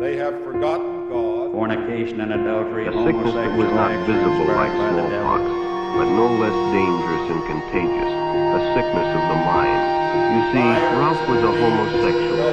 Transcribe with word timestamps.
They 0.00 0.16
have 0.16 0.42
forgotten 0.44 1.10
God. 1.10 1.52
Fornication 1.52 2.22
and 2.22 2.32
adultery, 2.32 2.86
A 2.86 2.92
sickness 3.04 3.34
that 3.34 3.54
was 3.54 3.68
not 3.68 3.92
visible 4.06 4.46
like 4.46 4.72
prescribed 4.72 4.78
by 4.78 4.92
the 4.96 5.02
devil. 5.10 5.36
smallpox, 5.36 5.44
but 5.94 6.08
no 6.16 6.26
less 6.40 6.56
dangerous 6.72 7.24
and 7.28 7.44
contagious, 7.44 8.08
a 8.08 8.60
sickness 8.72 9.08
of 9.12 9.22
the 9.28 9.36
mind. 9.44 9.82
You 10.32 10.40
see, 10.52 10.68
Ralph 10.96 11.20
was 11.28 11.42
a 11.44 11.52
homosexual. 11.52 12.50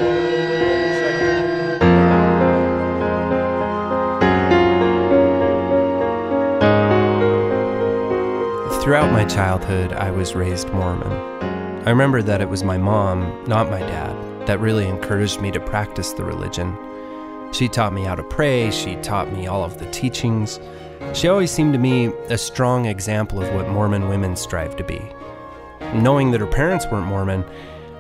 Throughout 8.83 9.13
my 9.13 9.23
childhood, 9.23 9.93
I 9.93 10.11
was 10.11 10.35
raised 10.35 10.69
Mormon. 10.73 11.13
I 11.87 11.91
remember 11.91 12.21
that 12.21 12.41
it 12.41 12.49
was 12.49 12.65
my 12.65 12.77
mom, 12.77 13.41
not 13.47 13.69
my 13.69 13.79
dad, 13.79 14.47
that 14.47 14.59
really 14.59 14.85
encouraged 14.85 15.39
me 15.39 15.49
to 15.51 15.61
practice 15.61 16.11
the 16.11 16.25
religion. 16.25 16.77
She 17.57 17.67
taught 17.67 17.91
me 17.91 18.03
how 18.03 18.13
to 18.13 18.21
pray, 18.21 18.69
she 18.69 18.97
taught 18.97 19.33
me 19.33 19.47
all 19.47 19.63
of 19.63 19.79
the 19.79 19.89
teachings. 19.89 20.59
She 21.13 21.27
always 21.27 21.49
seemed 21.49 21.73
to 21.73 21.79
me 21.79 22.05
a 22.29 22.37
strong 22.37 22.85
example 22.85 23.41
of 23.41 23.51
what 23.51 23.67
Mormon 23.67 24.09
women 24.09 24.35
strive 24.35 24.75
to 24.75 24.83
be. 24.83 25.01
Knowing 25.91 26.29
that 26.29 26.39
her 26.39 26.45
parents 26.45 26.85
weren't 26.85 27.07
Mormon, 27.07 27.43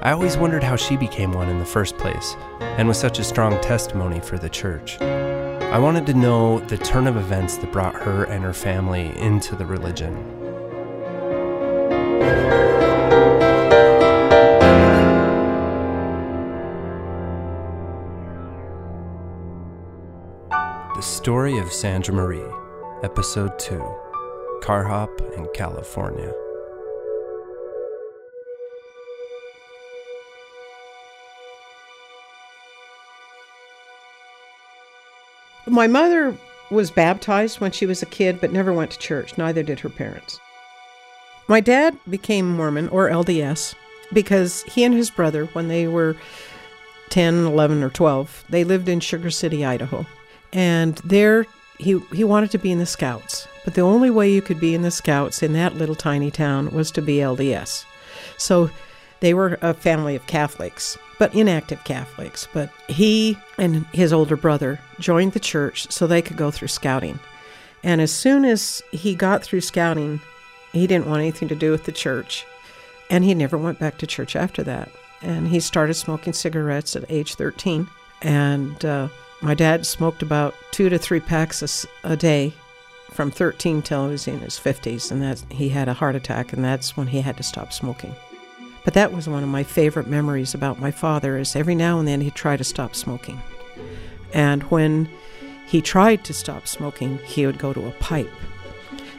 I 0.03 0.11
always 0.11 0.37
wondered 0.37 0.63
how 0.63 0.75
she 0.75 0.95
became 0.95 1.31
one 1.31 1.49
in 1.49 1.57
the 1.57 1.65
first 1.65 1.97
place 1.97 2.35
and 2.59 2.87
was 2.87 2.99
such 2.99 3.17
a 3.17 3.23
strong 3.23 3.59
testimony 3.61 4.19
for 4.19 4.37
the 4.37 4.47
church. 4.47 5.01
I 5.01 5.79
wanted 5.79 6.05
to 6.05 6.13
know 6.13 6.59
the 6.59 6.77
turn 6.77 7.07
of 7.07 7.17
events 7.17 7.57
that 7.57 7.71
brought 7.71 7.95
her 7.95 8.25
and 8.25 8.43
her 8.43 8.53
family 8.53 9.11
into 9.17 9.55
the 9.55 9.65
religion. 9.65 10.36
Story 21.27 21.57
of 21.57 21.73
Sandra 21.73 22.13
Marie, 22.13 22.53
Episode 23.03 23.59
2 23.59 23.83
Car 24.61 24.85
Hop 24.85 25.09
in 25.35 25.45
California. 25.53 26.31
My 35.65 35.85
mother 35.87 36.33
was 36.71 36.91
baptized 36.91 37.59
when 37.59 37.71
she 37.73 37.85
was 37.85 38.01
a 38.01 38.05
kid, 38.05 38.39
but 38.39 38.53
never 38.53 38.71
went 38.71 38.91
to 38.91 38.97
church. 38.97 39.37
Neither 39.37 39.63
did 39.63 39.81
her 39.81 39.89
parents. 39.89 40.39
My 41.49 41.59
dad 41.59 41.97
became 42.09 42.55
Mormon 42.55 42.87
or 42.87 43.09
LDS 43.09 43.75
because 44.13 44.63
he 44.63 44.85
and 44.85 44.93
his 44.93 45.11
brother, 45.11 45.47
when 45.47 45.67
they 45.67 45.89
were 45.89 46.15
10, 47.09 47.47
11, 47.47 47.83
or 47.83 47.89
12, 47.89 48.45
they 48.47 48.63
lived 48.63 48.87
in 48.87 49.01
Sugar 49.01 49.29
City, 49.29 49.65
Idaho. 49.65 50.05
And 50.53 50.95
there 50.97 51.45
he, 51.77 51.99
he 52.13 52.23
wanted 52.23 52.51
to 52.51 52.57
be 52.57 52.71
in 52.71 52.79
the 52.79 52.85
Scouts. 52.85 53.47
But 53.63 53.75
the 53.75 53.81
only 53.81 54.09
way 54.09 54.31
you 54.31 54.41
could 54.41 54.59
be 54.59 54.73
in 54.73 54.81
the 54.81 54.91
Scouts 54.91 55.43
in 55.43 55.53
that 55.53 55.75
little 55.75 55.95
tiny 55.95 56.31
town 56.31 56.71
was 56.71 56.91
to 56.91 57.01
be 57.01 57.17
LDS. 57.17 57.85
So 58.37 58.69
they 59.19 59.33
were 59.33 59.57
a 59.61 59.73
family 59.73 60.15
of 60.15 60.25
Catholics, 60.27 60.97
but 61.19 61.33
inactive 61.35 61.83
Catholics. 61.83 62.47
But 62.53 62.71
he 62.87 63.37
and 63.57 63.85
his 63.87 64.13
older 64.13 64.37
brother 64.37 64.79
joined 64.99 65.33
the 65.33 65.39
church 65.39 65.91
so 65.91 66.07
they 66.07 66.21
could 66.21 66.37
go 66.37 66.51
through 66.51 66.69
scouting. 66.69 67.19
And 67.83 68.01
as 68.01 68.11
soon 68.11 68.45
as 68.45 68.81
he 68.91 69.15
got 69.15 69.43
through 69.43 69.61
scouting, 69.61 70.21
he 70.73 70.87
didn't 70.87 71.07
want 71.07 71.21
anything 71.21 71.47
to 71.49 71.55
do 71.55 71.71
with 71.71 71.85
the 71.85 71.91
church. 71.91 72.45
And 73.09 73.23
he 73.23 73.33
never 73.33 73.57
went 73.57 73.79
back 73.79 73.97
to 73.99 74.07
church 74.07 74.35
after 74.35 74.63
that. 74.63 74.91
And 75.21 75.47
he 75.47 75.59
started 75.59 75.93
smoking 75.95 76.33
cigarettes 76.33 76.95
at 76.95 77.09
age 77.09 77.35
13. 77.35 77.87
And 78.21 78.83
uh, 78.83 79.07
my 79.41 79.53
dad 79.53 79.85
smoked 79.85 80.21
about 80.21 80.55
two 80.71 80.89
to 80.89 80.97
three 80.97 81.19
packs 81.19 81.87
a, 82.03 82.11
a 82.11 82.15
day 82.15 82.53
from 83.11 83.31
13 83.31 83.81
till 83.81 84.05
he 84.05 84.11
was 84.11 84.27
in 84.27 84.39
his 84.39 84.59
50s. 84.59 85.11
And 85.11 85.21
that 85.21 85.43
he 85.49 85.69
had 85.69 85.87
a 85.87 85.93
heart 85.93 86.15
attack, 86.15 86.53
and 86.53 86.63
that's 86.63 86.97
when 86.97 87.07
he 87.07 87.21
had 87.21 87.37
to 87.37 87.43
stop 87.43 87.73
smoking. 87.73 88.15
But 88.83 88.93
that 88.93 89.11
was 89.11 89.27
one 89.27 89.43
of 89.43 89.49
my 89.49 89.63
favorite 89.63 90.07
memories 90.07 90.53
about 90.53 90.79
my 90.79 90.91
father 90.91 91.37
is 91.37 91.55
every 91.55 91.75
now 91.75 91.99
and 91.99 92.07
then 92.07 92.21
he'd 92.21 92.35
try 92.35 92.55
to 92.55 92.63
stop 92.63 92.95
smoking. 92.95 93.41
And 94.33 94.63
when 94.63 95.09
he 95.67 95.81
tried 95.81 96.23
to 96.25 96.33
stop 96.33 96.67
smoking, 96.67 97.17
he 97.25 97.45
would 97.45 97.59
go 97.59 97.73
to 97.73 97.87
a 97.87 97.91
pipe. 97.91 98.31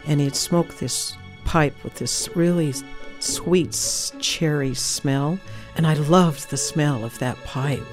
And 0.06 0.20
he'd 0.20 0.36
smoke 0.36 0.76
this 0.76 1.16
pipe 1.44 1.74
with 1.84 1.96
this 1.96 2.34
really 2.34 2.72
sweet 3.20 4.12
cherry 4.20 4.74
smell. 4.74 5.38
And 5.76 5.86
I 5.86 5.94
loved 5.94 6.50
the 6.50 6.56
smell 6.56 7.04
of 7.04 7.18
that 7.18 7.36
pipe. 7.44 7.84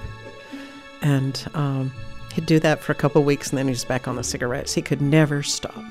And 1.01 1.45
um, 1.53 1.91
he'd 2.35 2.45
do 2.45 2.59
that 2.59 2.81
for 2.81 2.91
a 2.91 2.95
couple 2.95 3.23
weeks 3.23 3.49
and 3.49 3.57
then 3.57 3.67
he 3.67 3.71
was 3.71 3.85
back 3.85 4.07
on 4.07 4.17
the 4.17 4.23
cigarettes. 4.23 4.73
He 4.73 4.81
could 4.81 5.01
never 5.01 5.41
stop. 5.41 5.83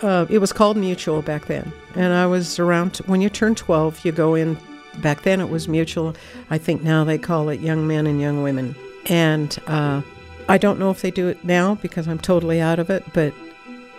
Uh, 0.00 0.26
it 0.30 0.38
was 0.38 0.52
called 0.52 0.76
Mutual 0.76 1.22
back 1.22 1.46
then. 1.46 1.72
And 1.94 2.12
I 2.12 2.26
was 2.26 2.58
around, 2.58 2.98
when 3.06 3.20
you 3.20 3.28
turn 3.28 3.54
12, 3.54 4.04
you 4.04 4.12
go 4.12 4.34
in. 4.34 4.56
Back 4.98 5.22
then 5.22 5.40
it 5.40 5.48
was 5.48 5.68
Mutual. 5.68 6.14
I 6.50 6.58
think 6.58 6.82
now 6.82 7.02
they 7.02 7.18
call 7.18 7.48
it 7.48 7.60
Young 7.60 7.86
Men 7.86 8.06
and 8.06 8.20
Young 8.20 8.42
Women. 8.42 8.76
And 9.06 9.58
uh, 9.66 10.02
I 10.48 10.58
don't 10.58 10.78
know 10.78 10.90
if 10.90 11.02
they 11.02 11.10
do 11.10 11.28
it 11.28 11.44
now 11.44 11.76
because 11.76 12.06
I'm 12.06 12.18
totally 12.18 12.60
out 12.60 12.78
of 12.78 12.90
it, 12.90 13.04
but 13.12 13.32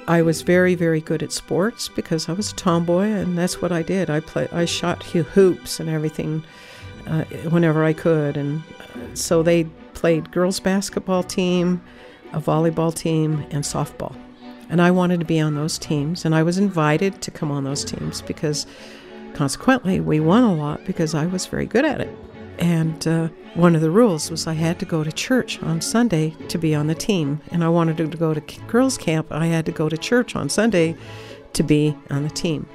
I 0.08 0.22
was 0.22 0.42
very, 0.42 0.76
very 0.76 1.02
good 1.02 1.24
at 1.24 1.32
sports 1.32 1.90
because 1.90 2.30
I 2.30 2.34
was 2.34 2.52
a 2.52 2.56
tomboy, 2.56 3.06
and 3.06 3.38
that's 3.38 3.62
what 3.62 3.72
I 3.72 3.82
did. 3.82 4.10
I 4.10 4.20
play, 4.20 4.48
I 4.52 4.66
shot 4.66 5.04
hoops 5.04 5.80
and 5.80 5.90
everything 5.90 6.44
uh, 7.08 7.24
whenever 7.50 7.84
I 7.84 7.94
could, 7.94 8.38
and 8.38 8.62
uh, 8.80 9.16
so 9.16 9.42
they 9.42 9.68
played 10.04 10.30
girls 10.32 10.60
basketball 10.60 11.24
team, 11.24 11.82
a 12.34 12.42
volleyball 12.42 12.94
team, 12.94 13.40
and 13.52 13.64
softball. 13.64 14.14
And 14.70 14.82
I 14.82 14.92
wanted 14.92 15.22
to 15.22 15.26
be 15.26 15.40
on 15.40 15.56
those 15.56 15.78
teams, 15.78 16.26
and 16.26 16.36
I 16.36 16.44
was 16.44 16.58
invited 16.58 17.22
to 17.22 17.32
come 17.32 17.50
on 17.50 17.64
those 17.64 17.86
teams 17.86 18.22
because, 18.22 18.68
consequently, 19.34 20.02
we 20.02 20.20
won 20.20 20.44
a 20.44 20.54
lot 20.54 20.84
because 20.84 21.16
I 21.16 21.26
was 21.26 21.46
very 21.46 21.66
good 21.66 21.86
at 21.86 22.02
it. 22.02 22.14
And 22.58 23.08
uh, 23.08 23.30
one 23.54 23.76
of 23.76 23.82
the 23.82 23.92
rules 23.92 24.30
was 24.30 24.46
I 24.46 24.56
had 24.56 24.78
to 24.80 24.86
go 24.86 25.06
to 25.06 25.12
church 25.14 25.64
on 25.64 25.80
Sunday 25.80 26.32
to 26.50 26.58
be 26.58 26.76
on 26.76 26.88
the 26.88 26.96
team. 26.96 27.40
And 27.50 27.64
I 27.64 27.70
wanted 27.70 27.96
to 27.96 28.18
go 28.18 28.34
to 28.34 28.42
girls' 28.68 28.98
camp. 28.98 29.28
I 29.32 29.46
had 29.46 29.66
to 29.68 29.72
go 29.72 29.88
to 29.88 29.98
church 29.98 30.36
on 30.36 30.50
Sunday 30.50 30.98
to 31.54 31.64
be 31.64 31.96
on 32.10 32.24
the 32.24 32.30
team. 32.30 32.68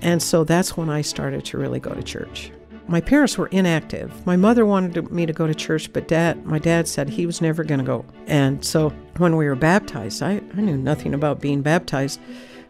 And 0.00 0.22
so 0.22 0.44
that's 0.44 0.76
when 0.76 0.90
I 0.90 1.00
started 1.00 1.44
to 1.46 1.58
really 1.58 1.80
go 1.80 1.92
to 1.92 2.04
church. 2.04 2.52
My 2.88 3.02
parents 3.02 3.36
were 3.36 3.48
inactive. 3.48 4.26
My 4.26 4.36
mother 4.36 4.64
wanted 4.64 5.12
me 5.12 5.26
to 5.26 5.32
go 5.34 5.46
to 5.46 5.54
church, 5.54 5.92
but 5.92 6.08
dad, 6.08 6.46
my 6.46 6.58
dad 6.58 6.88
said 6.88 7.10
he 7.10 7.26
was 7.26 7.42
never 7.42 7.62
going 7.62 7.80
to 7.80 7.84
go. 7.84 8.06
And 8.26 8.64
so 8.64 8.94
when 9.18 9.36
we 9.36 9.46
were 9.46 9.54
baptized, 9.54 10.22
I, 10.22 10.40
I 10.56 10.60
knew 10.62 10.78
nothing 10.78 11.12
about 11.12 11.38
being 11.38 11.60
baptized, 11.60 12.18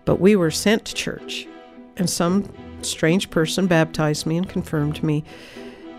but 0.04 0.20
we 0.20 0.34
were 0.34 0.50
sent 0.50 0.84
to 0.86 0.94
church. 0.94 1.46
And 1.96 2.10
some 2.10 2.52
strange 2.82 3.30
person 3.30 3.68
baptized 3.68 4.26
me 4.26 4.36
and 4.36 4.48
confirmed 4.48 5.04
me. 5.04 5.22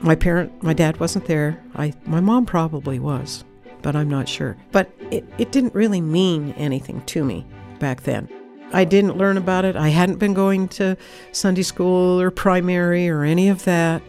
My 0.02 0.16
parent, 0.16 0.63
my 0.63 0.74
dad 0.74 1.00
wasn't 1.00 1.25
there. 1.25 1.63
I, 1.75 1.94
my 2.06 2.19
mom 2.19 2.46
probably 2.46 3.00
was, 3.00 3.46
but 3.81 3.96
I'm 3.96 4.09
not 4.09 4.28
sure. 4.28 4.58
But 4.74 4.91
it, 5.12 5.24
it 5.38 5.53
didn't 5.53 5.74
really 5.74 6.02
mean 6.02 6.52
anything 6.58 7.06
to 7.06 7.24
me 7.24 7.46
back 7.79 8.03
then. 8.03 8.28
I 8.72 8.84
didn't 8.84 9.18
learn 9.18 9.38
about 9.38 9.66
it. 9.66 9.75
I 9.75 9.90
hadn't 9.90 10.18
been 10.18 10.34
going 10.34 10.68
to 10.69 10.96
Sunday 11.31 11.63
school 11.63 12.22
or 12.22 12.29
primary 12.31 13.09
or 13.09 13.24
any 13.24 13.50
of 13.50 13.63
that. 13.63 14.02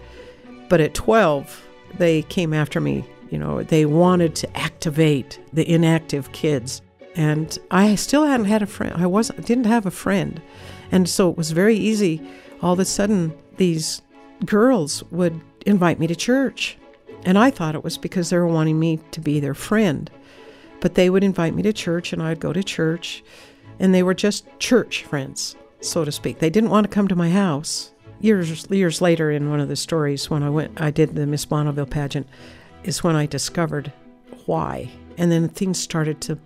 But 0.70 0.80
at 0.80 0.94
12, 0.94 1.68
they 1.98 2.22
came 2.22 2.54
after 2.54 2.80
me. 2.80 3.04
You 3.28 3.38
know, 3.38 3.62
they 3.62 3.84
wanted 3.84 4.34
to 4.36 4.56
activate 4.56 5.38
the 5.52 5.68
inactive 5.70 6.32
kids. 6.32 6.80
And 7.16 7.58
I 7.70 7.96
still 7.96 8.24
hadn't 8.24 8.46
had 8.46 8.62
a 8.62 8.66
friend. 8.66 8.94
I 8.96 9.06
wasn't 9.06 9.44
didn't 9.44 9.64
have 9.66 9.84
a 9.84 9.90
friend. 9.90 10.40
And 10.92 11.08
so 11.08 11.28
it 11.28 11.36
was 11.36 11.50
very 11.50 11.76
easy. 11.76 12.22
All 12.62 12.72
of 12.72 12.78
a 12.78 12.84
sudden, 12.84 13.36
these 13.56 14.00
girls 14.44 15.02
would 15.10 15.40
invite 15.66 15.98
me 15.98 16.06
to 16.06 16.16
church. 16.16 16.78
And 17.24 17.36
I 17.36 17.50
thought 17.50 17.74
it 17.74 17.84
was 17.84 17.98
because 17.98 18.30
they 18.30 18.38
were 18.38 18.46
wanting 18.46 18.78
me 18.78 19.00
to 19.10 19.20
be 19.20 19.40
their 19.40 19.54
friend. 19.54 20.08
But 20.80 20.94
they 20.94 21.10
would 21.10 21.24
invite 21.24 21.54
me 21.54 21.62
to 21.64 21.72
church 21.72 22.12
and 22.12 22.22
I'd 22.22 22.40
go 22.40 22.52
to 22.52 22.62
church. 22.62 23.24
And 23.80 23.92
they 23.92 24.04
were 24.04 24.14
just 24.14 24.46
church 24.60 25.04
friends, 25.04 25.56
so 25.80 26.04
to 26.04 26.12
speak. 26.12 26.38
They 26.38 26.48
didn't 26.48 26.70
want 26.70 26.84
to 26.84 26.94
come 26.94 27.08
to 27.08 27.16
my 27.16 27.30
house. 27.30 27.92
Years 28.20 28.66
years 28.70 29.00
later 29.00 29.30
in 29.30 29.50
one 29.50 29.60
of 29.60 29.68
the 29.68 29.76
stories 29.76 30.28
when 30.28 30.42
I 30.42 30.50
went 30.50 30.80
I 30.80 30.90
did 30.90 31.14
the 31.14 31.26
Miss 31.26 31.44
Bonneville 31.44 31.86
pageant 31.86 32.26
is 32.84 33.02
when 33.02 33.16
I 33.16 33.26
discovered 33.26 33.92
why. 34.46 34.90
And 35.16 35.30
then 35.30 35.48
things 35.48 35.78
started 35.78 36.20
to 36.22 36.38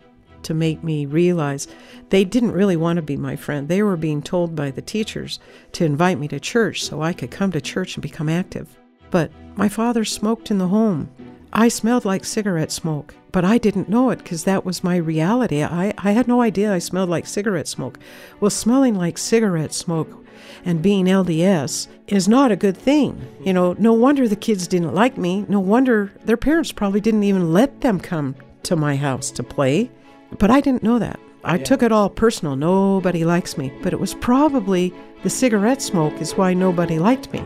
to 0.44 0.54
make 0.54 0.84
me 0.84 1.06
realize 1.06 1.66
they 2.10 2.24
didn't 2.24 2.52
really 2.52 2.76
want 2.76 2.96
to 2.96 3.02
be 3.02 3.16
my 3.16 3.34
friend. 3.34 3.68
They 3.68 3.82
were 3.82 3.96
being 3.96 4.22
told 4.22 4.54
by 4.54 4.70
the 4.70 4.82
teachers 4.82 5.40
to 5.72 5.84
invite 5.84 6.18
me 6.18 6.28
to 6.28 6.38
church 6.38 6.84
so 6.84 7.02
I 7.02 7.12
could 7.12 7.30
come 7.30 7.50
to 7.52 7.60
church 7.60 7.96
and 7.96 8.02
become 8.02 8.28
active. 8.28 8.68
But 9.10 9.30
my 9.56 9.68
father 9.68 10.04
smoked 10.04 10.50
in 10.50 10.58
the 10.58 10.68
home. 10.68 11.08
I 11.52 11.68
smelled 11.68 12.04
like 12.04 12.24
cigarette 12.24 12.72
smoke, 12.72 13.14
but 13.32 13.44
I 13.44 13.58
didn't 13.58 13.88
know 13.88 14.10
it 14.10 14.18
because 14.18 14.44
that 14.44 14.64
was 14.64 14.84
my 14.84 14.96
reality. 14.96 15.62
I, 15.62 15.94
I 15.98 16.10
had 16.10 16.28
no 16.28 16.42
idea 16.42 16.74
I 16.74 16.78
smelled 16.78 17.08
like 17.08 17.26
cigarette 17.26 17.68
smoke. 17.68 17.98
Well, 18.40 18.50
smelling 18.50 18.96
like 18.96 19.18
cigarette 19.18 19.72
smoke 19.72 20.23
and 20.64 20.82
being 20.82 21.06
LDS 21.06 21.88
is 22.06 22.28
not 22.28 22.52
a 22.52 22.56
good 22.56 22.76
thing. 22.76 23.26
You 23.44 23.52
know, 23.52 23.74
no 23.78 23.92
wonder 23.92 24.28
the 24.28 24.36
kids 24.36 24.66
didn't 24.66 24.94
like 24.94 25.16
me. 25.16 25.44
No 25.48 25.60
wonder 25.60 26.12
their 26.24 26.36
parents 26.36 26.72
probably 26.72 27.00
didn't 27.00 27.24
even 27.24 27.52
let 27.52 27.80
them 27.80 28.00
come 28.00 28.36
to 28.64 28.76
my 28.76 28.96
house 28.96 29.30
to 29.32 29.42
play. 29.42 29.90
But 30.38 30.50
I 30.50 30.60
didn't 30.60 30.82
know 30.82 30.98
that. 30.98 31.20
I 31.44 31.58
took 31.58 31.82
it 31.82 31.92
all 31.92 32.08
personal. 32.08 32.56
Nobody 32.56 33.24
likes 33.24 33.58
me. 33.58 33.72
But 33.82 33.92
it 33.92 34.00
was 34.00 34.14
probably 34.14 34.94
the 35.22 35.30
cigarette 35.30 35.82
smoke 35.82 36.14
is 36.20 36.34
why 36.34 36.54
nobody 36.54 36.98
liked 36.98 37.32
me. 37.32 37.42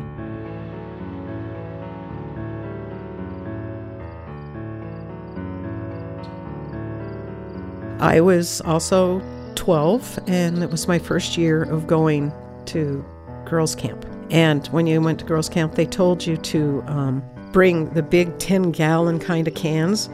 I 8.00 8.20
was 8.20 8.60
also 8.60 9.20
12, 9.56 10.20
and 10.28 10.62
it 10.62 10.70
was 10.70 10.86
my 10.86 11.00
first 11.00 11.36
year 11.36 11.64
of 11.64 11.88
going 11.88 12.32
to 12.68 13.04
girls' 13.44 13.74
camp. 13.74 14.04
And 14.30 14.66
when 14.68 14.86
you 14.86 15.00
went 15.00 15.20
to 15.20 15.24
girls' 15.24 15.48
camp, 15.48 15.74
they 15.74 15.86
told 15.86 16.26
you 16.26 16.36
to 16.36 16.82
um, 16.86 17.22
bring 17.52 17.90
the 17.90 18.02
big 18.02 18.38
10 18.38 18.72
gallon 18.72 19.18
kind 19.18 19.48
of 19.48 19.54
cans. 19.54 20.08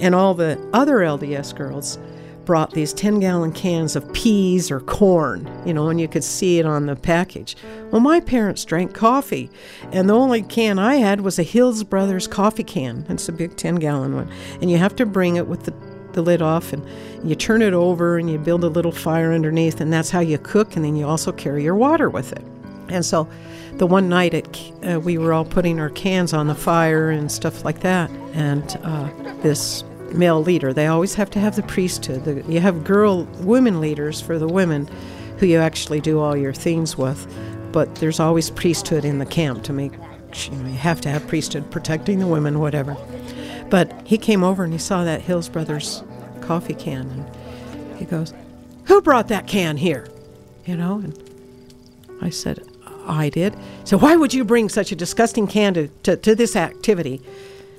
And 0.00 0.14
all 0.14 0.34
the 0.34 0.58
other 0.72 0.96
LDS 0.96 1.56
girls 1.56 1.98
brought 2.44 2.72
these 2.72 2.92
10 2.92 3.20
gallon 3.20 3.52
cans 3.52 3.96
of 3.96 4.12
peas 4.12 4.70
or 4.70 4.80
corn, 4.80 5.50
you 5.64 5.72
know, 5.72 5.88
and 5.88 6.00
you 6.00 6.08
could 6.08 6.24
see 6.24 6.58
it 6.58 6.66
on 6.66 6.86
the 6.86 6.96
package. 6.96 7.56
Well, 7.90 8.00
my 8.00 8.20
parents 8.20 8.64
drank 8.64 8.94
coffee, 8.94 9.50
and 9.92 10.08
the 10.08 10.14
only 10.14 10.42
can 10.42 10.78
I 10.78 10.96
had 10.96 11.22
was 11.22 11.38
a 11.38 11.42
Hills 11.42 11.84
Brothers 11.84 12.26
coffee 12.26 12.64
can. 12.64 13.06
It's 13.08 13.28
a 13.28 13.32
big 13.32 13.56
10 13.56 13.76
gallon 13.76 14.14
one. 14.14 14.30
And 14.60 14.70
you 14.70 14.78
have 14.78 14.94
to 14.96 15.06
bring 15.06 15.36
it 15.36 15.46
with 15.46 15.64
the 15.64 15.72
the 16.14 16.22
lid 16.22 16.42
off 16.42 16.72
and 16.72 16.84
you 17.22 17.34
turn 17.34 17.62
it 17.62 17.72
over 17.72 18.18
and 18.18 18.30
you 18.30 18.38
build 18.38 18.64
a 18.64 18.68
little 18.68 18.92
fire 18.92 19.32
underneath 19.32 19.80
and 19.80 19.92
that's 19.92 20.10
how 20.10 20.20
you 20.20 20.38
cook 20.38 20.76
and 20.76 20.84
then 20.84 20.96
you 20.96 21.06
also 21.06 21.32
carry 21.32 21.62
your 21.62 21.74
water 21.74 22.08
with 22.08 22.32
it. 22.32 22.42
And 22.88 23.04
so 23.04 23.28
the 23.74 23.86
one 23.86 24.08
night 24.08 24.34
it, 24.34 24.72
uh, 24.86 25.00
we 25.00 25.18
were 25.18 25.32
all 25.32 25.44
putting 25.44 25.80
our 25.80 25.90
cans 25.90 26.32
on 26.32 26.46
the 26.46 26.54
fire 26.54 27.10
and 27.10 27.30
stuff 27.30 27.64
like 27.64 27.80
that 27.80 28.10
and 28.32 28.78
uh, 28.82 29.10
this 29.42 29.84
male 30.12 30.42
leader 30.42 30.72
they 30.72 30.86
always 30.86 31.14
have 31.14 31.30
to 31.30 31.40
have 31.40 31.56
the 31.56 31.62
priesthood. 31.64 32.24
The, 32.24 32.42
you 32.50 32.60
have 32.60 32.84
girl 32.84 33.24
women 33.40 33.80
leaders 33.80 34.20
for 34.20 34.38
the 34.38 34.48
women 34.48 34.88
who 35.38 35.46
you 35.46 35.58
actually 35.58 36.00
do 36.00 36.20
all 36.20 36.36
your 36.36 36.52
things 36.52 36.96
with 36.96 37.26
but 37.72 37.92
there's 37.96 38.20
always 38.20 38.50
priesthood 38.50 39.04
in 39.04 39.18
the 39.18 39.26
camp 39.26 39.64
to 39.64 39.72
make 39.72 39.92
you 40.46 40.52
know 40.52 40.68
you 40.68 40.76
have 40.76 41.00
to 41.00 41.08
have 41.08 41.26
priesthood 41.26 41.68
protecting 41.70 42.18
the 42.18 42.26
women 42.26 42.60
whatever 42.60 42.96
but 43.74 44.06
he 44.06 44.18
came 44.18 44.44
over 44.44 44.62
and 44.62 44.72
he 44.72 44.78
saw 44.78 45.02
that 45.02 45.22
Hills 45.22 45.48
Brothers 45.48 46.04
coffee 46.40 46.74
can 46.74 47.10
and 47.10 47.96
he 47.96 48.04
goes, 48.04 48.32
Who 48.84 49.02
brought 49.02 49.26
that 49.26 49.48
can 49.48 49.78
here? 49.78 50.06
You 50.64 50.76
know, 50.76 51.00
and 51.00 51.18
I 52.22 52.30
said, 52.30 52.64
I 53.08 53.30
did. 53.30 53.56
So 53.82 53.98
why 53.98 54.14
would 54.14 54.32
you 54.32 54.44
bring 54.44 54.68
such 54.68 54.92
a 54.92 54.94
disgusting 54.94 55.48
can 55.48 55.74
to, 55.74 55.88
to, 56.04 56.16
to 56.16 56.36
this 56.36 56.54
activity? 56.54 57.20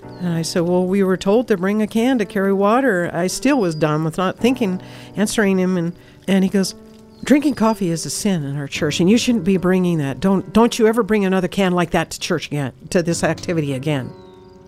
And 0.03 0.33
I 0.33 0.41
said, 0.41 0.63
Well, 0.63 0.85
we 0.85 1.01
were 1.01 1.15
told 1.15 1.47
to 1.47 1.55
bring 1.55 1.81
a 1.81 1.87
can 1.87 2.17
to 2.17 2.25
carry 2.25 2.51
water. 2.51 3.09
I 3.13 3.27
still 3.27 3.61
was 3.61 3.73
dumb 3.73 4.03
with 4.03 4.17
not 4.17 4.37
thinking, 4.37 4.81
answering 5.15 5.57
him. 5.57 5.77
And, 5.77 5.95
and 6.27 6.43
he 6.43 6.49
goes, 6.49 6.75
Drinking 7.23 7.55
coffee 7.55 7.89
is 7.89 8.05
a 8.05 8.09
sin 8.09 8.43
in 8.43 8.57
our 8.57 8.67
church, 8.67 8.99
and 8.99 9.09
you 9.09 9.17
shouldn't 9.17 9.45
be 9.45 9.55
bringing 9.55 9.99
that. 9.99 10.19
Don't, 10.19 10.51
don't 10.51 10.77
you 10.77 10.87
ever 10.87 11.03
bring 11.03 11.23
another 11.23 11.47
can 11.47 11.71
like 11.71 11.91
that 11.91 12.11
to 12.11 12.19
church 12.19 12.47
again, 12.47 12.73
to 12.89 13.01
this 13.01 13.23
activity 13.23 13.71
again. 13.71 14.11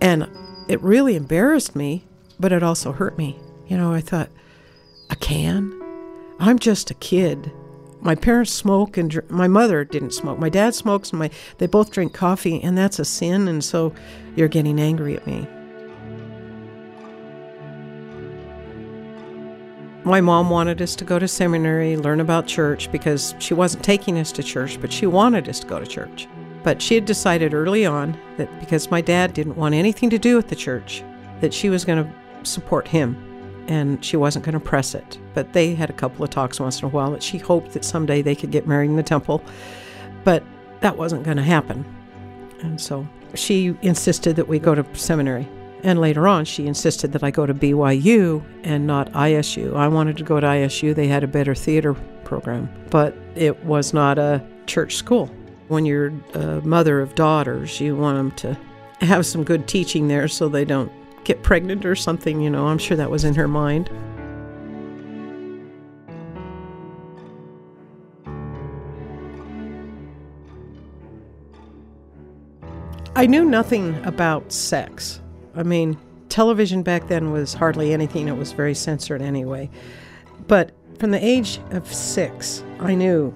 And 0.00 0.26
it 0.68 0.80
really 0.82 1.16
embarrassed 1.16 1.74
me, 1.74 2.04
but 2.38 2.52
it 2.52 2.62
also 2.62 2.92
hurt 2.92 3.18
me. 3.18 3.38
You 3.66 3.76
know, 3.76 3.92
I 3.92 4.00
thought, 4.00 4.28
a 5.10 5.16
can? 5.16 5.74
I'm 6.38 6.58
just 6.58 6.90
a 6.90 6.94
kid. 6.94 7.50
My 8.00 8.14
parents 8.14 8.52
smoke, 8.52 8.96
and 8.96 9.10
dr- 9.10 9.30
my 9.30 9.48
mother 9.48 9.84
didn't 9.84 10.12
smoke. 10.12 10.38
My 10.38 10.48
dad 10.48 10.74
smokes, 10.74 11.10
and 11.10 11.18
my 11.18 11.30
they 11.56 11.66
both 11.66 11.90
drink 11.90 12.14
coffee, 12.14 12.62
and 12.62 12.78
that's 12.78 12.98
a 12.98 13.04
sin. 13.04 13.48
And 13.48 13.64
so, 13.64 13.92
you're 14.36 14.48
getting 14.48 14.78
angry 14.78 15.16
at 15.16 15.26
me. 15.26 15.48
My 20.04 20.20
mom 20.20 20.48
wanted 20.48 20.80
us 20.80 20.94
to 20.96 21.04
go 21.04 21.18
to 21.18 21.28
seminary, 21.28 21.96
learn 21.96 22.20
about 22.20 22.46
church, 22.46 22.90
because 22.92 23.34
she 23.40 23.52
wasn't 23.52 23.84
taking 23.84 24.18
us 24.18 24.32
to 24.32 24.42
church, 24.42 24.80
but 24.80 24.92
she 24.92 25.06
wanted 25.06 25.48
us 25.48 25.60
to 25.60 25.66
go 25.66 25.80
to 25.80 25.86
church. 25.86 26.28
But 26.62 26.82
she 26.82 26.94
had 26.94 27.04
decided 27.04 27.54
early 27.54 27.86
on 27.86 28.18
that 28.36 28.60
because 28.60 28.90
my 28.90 29.00
dad 29.00 29.32
didn't 29.32 29.56
want 29.56 29.74
anything 29.74 30.10
to 30.10 30.18
do 30.18 30.36
with 30.36 30.48
the 30.48 30.56
church, 30.56 31.04
that 31.40 31.54
she 31.54 31.70
was 31.70 31.84
going 31.84 32.04
to 32.04 32.12
support 32.48 32.88
him 32.88 33.24
and 33.68 34.02
she 34.02 34.16
wasn't 34.16 34.44
going 34.44 34.54
to 34.54 34.60
press 34.60 34.94
it. 34.94 35.18
But 35.34 35.52
they 35.52 35.74
had 35.74 35.90
a 35.90 35.92
couple 35.92 36.24
of 36.24 36.30
talks 36.30 36.58
once 36.58 36.80
in 36.80 36.86
a 36.86 36.88
while 36.88 37.10
that 37.12 37.22
she 37.22 37.38
hoped 37.38 37.72
that 37.72 37.84
someday 37.84 38.22
they 38.22 38.34
could 38.34 38.50
get 38.50 38.66
married 38.66 38.90
in 38.90 38.96
the 38.96 39.02
temple. 39.02 39.42
But 40.24 40.42
that 40.80 40.96
wasn't 40.96 41.24
going 41.24 41.36
to 41.36 41.42
happen. 41.42 41.84
And 42.60 42.80
so 42.80 43.06
she 43.34 43.76
insisted 43.82 44.36
that 44.36 44.48
we 44.48 44.58
go 44.58 44.74
to 44.74 44.86
seminary. 44.94 45.46
And 45.84 46.00
later 46.00 46.26
on, 46.26 46.44
she 46.44 46.66
insisted 46.66 47.12
that 47.12 47.22
I 47.22 47.30
go 47.30 47.46
to 47.46 47.54
BYU 47.54 48.42
and 48.64 48.86
not 48.86 49.12
ISU. 49.12 49.76
I 49.76 49.86
wanted 49.86 50.16
to 50.16 50.24
go 50.24 50.40
to 50.40 50.46
ISU, 50.46 50.94
they 50.94 51.06
had 51.06 51.22
a 51.22 51.28
better 51.28 51.54
theater 51.54 51.94
program, 52.24 52.68
but 52.90 53.16
it 53.36 53.64
was 53.64 53.94
not 53.94 54.18
a 54.18 54.44
church 54.66 54.96
school. 54.96 55.30
When 55.68 55.84
you're 55.84 56.12
a 56.34 56.58
uh, 56.58 56.60
mother 56.62 57.00
of 57.00 57.14
daughters, 57.14 57.80
you 57.80 57.94
want 57.94 58.16
them 58.16 58.30
to 59.00 59.06
have 59.06 59.26
some 59.26 59.44
good 59.44 59.68
teaching 59.68 60.08
there 60.08 60.26
so 60.26 60.48
they 60.48 60.64
don't 60.64 60.90
get 61.24 61.42
pregnant 61.42 61.84
or 61.84 61.94
something, 61.94 62.40
you 62.40 62.50
know. 62.50 62.66
I'm 62.68 62.78
sure 62.78 62.96
that 62.96 63.10
was 63.10 63.24
in 63.24 63.34
her 63.34 63.46
mind. 63.46 63.90
I 73.14 73.26
knew 73.26 73.44
nothing 73.44 74.00
about 74.04 74.52
sex. 74.52 75.20
I 75.56 75.64
mean, 75.64 75.98
television 76.28 76.84
back 76.84 77.08
then 77.08 77.32
was 77.32 77.52
hardly 77.52 77.92
anything, 77.92 78.28
it 78.28 78.36
was 78.36 78.52
very 78.52 78.74
censored 78.74 79.20
anyway. 79.20 79.68
But 80.46 80.70
from 80.98 81.10
the 81.10 81.24
age 81.24 81.60
of 81.72 81.92
six, 81.92 82.62
I 82.78 82.94
knew 82.94 83.34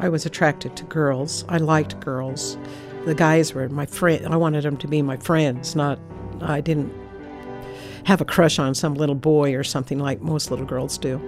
I 0.00 0.08
was 0.08 0.24
attracted 0.24 0.76
to 0.76 0.84
girls. 0.84 1.44
I 1.48 1.58
liked 1.58 2.00
girls. 2.00 2.56
The 3.04 3.14
guys 3.14 3.52
were 3.52 3.68
my 3.68 3.84
friend. 3.84 4.26
I 4.26 4.36
wanted 4.36 4.64
them 4.64 4.78
to 4.78 4.88
be 4.88 5.02
my 5.02 5.18
friends, 5.18 5.76
not 5.76 6.00
I 6.40 6.62
didn't 6.62 6.90
have 8.06 8.22
a 8.22 8.24
crush 8.24 8.58
on 8.58 8.74
some 8.74 8.94
little 8.94 9.14
boy 9.14 9.54
or 9.54 9.62
something 9.62 9.98
like 9.98 10.22
most 10.22 10.50
little 10.50 10.64
girls 10.64 10.96
do. 10.96 11.20